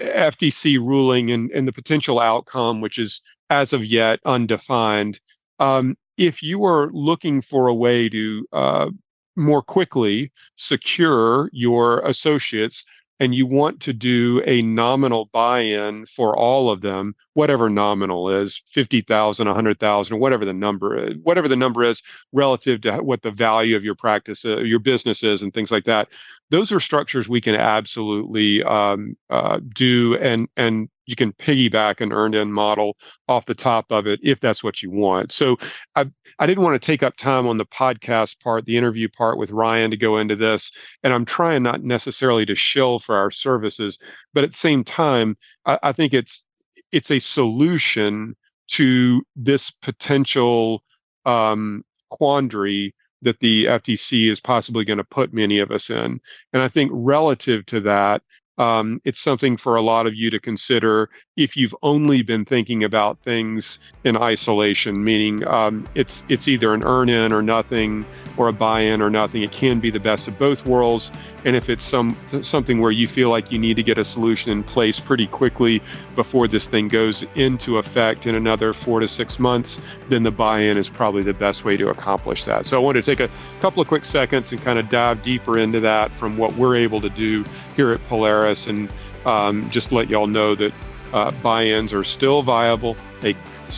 [0.00, 5.20] FTC ruling and, and the potential outcome, which is as of yet undefined,
[5.58, 8.88] um, if you are looking for a way to uh,
[9.36, 12.84] more quickly secure your associates
[13.18, 18.60] and you want to do a nominal buy-in for all of them whatever nominal is
[18.72, 23.30] 50,000 100,000 or whatever the number is whatever the number is relative to what the
[23.30, 26.08] value of your practice uh, your business is and things like that.
[26.50, 32.12] Those are structures we can absolutely um, uh, do and and you can piggyback an
[32.12, 32.96] earned in model
[33.28, 35.32] off the top of it if that's what you want.
[35.32, 35.56] So
[35.94, 36.06] I
[36.38, 39.50] I didn't want to take up time on the podcast part, the interview part with
[39.50, 40.70] Ryan to go into this.
[41.02, 43.98] And I'm trying not necessarily to shill for our services,
[44.34, 46.44] but at the same time, I, I think it's
[46.92, 48.36] it's a solution
[48.68, 50.82] to this potential
[51.24, 56.20] um, quandary that the FTC is possibly going to put many of us in.
[56.52, 58.22] And I think relative to that,
[58.58, 62.84] um, it's something for a lot of you to consider if you've only been thinking
[62.84, 68.06] about things in isolation, meaning um, it's it's either an earn in or nothing,
[68.38, 69.42] or a buy in or nothing.
[69.42, 71.10] It can be the best of both worlds.
[71.44, 74.50] And if it's some something where you feel like you need to get a solution
[74.50, 75.82] in place pretty quickly
[76.14, 79.78] before this thing goes into effect in another four to six months,
[80.08, 82.66] then the buy in is probably the best way to accomplish that.
[82.66, 83.30] So I want to take a
[83.60, 87.00] couple of quick seconds and kind of dive deeper into that from what we're able
[87.02, 87.44] to do
[87.76, 88.88] here at Polaris and
[89.24, 90.72] um, just let y'all know that
[91.12, 92.96] uh, buy-ins are still viable.
[93.20, 93.34] They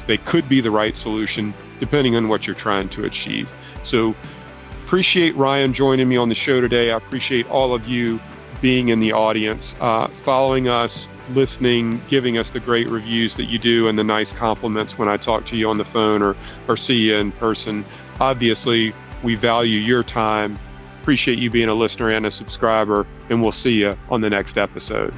[0.06, 3.48] they could be the right solution depending on what you're trying to achieve.
[3.84, 4.14] So
[4.84, 6.90] appreciate Ryan joining me on the show today.
[6.90, 8.20] I appreciate all of you
[8.60, 13.58] being in the audience, uh, following us, listening, giving us the great reviews that you
[13.58, 16.34] do, and the nice compliments when I talk to you on the phone or
[16.66, 17.84] or see you in person.
[18.20, 18.92] Obviously,
[19.22, 20.58] We value your time.
[21.08, 24.58] Appreciate you being a listener and a subscriber, and we'll see you on the next
[24.58, 25.14] episode.